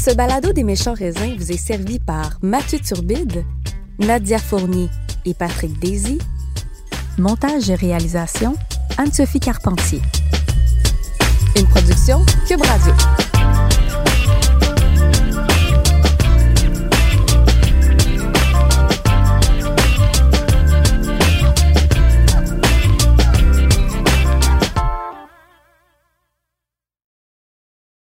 Ce 0.09 0.15
balado 0.15 0.55
des 0.55 0.65
méchants 0.65 0.95
raisins 0.95 1.35
vous 1.37 1.53
est 1.53 1.59
servi 1.59 1.99
par 1.99 2.39
Mathieu 2.41 2.79
Turbide, 2.79 3.45
Nadia 3.99 4.39
Fournier 4.39 4.89
et 5.27 5.35
Patrick 5.35 5.79
Daisy. 5.81 6.19
Montage 7.19 7.69
et 7.69 7.75
réalisation, 7.75 8.57
Anne-Sophie 8.97 9.41
Carpentier. 9.41 10.01
Une 11.57 11.67
production 11.67 12.25
Cube 12.47 12.63
Radio. 12.63 13.28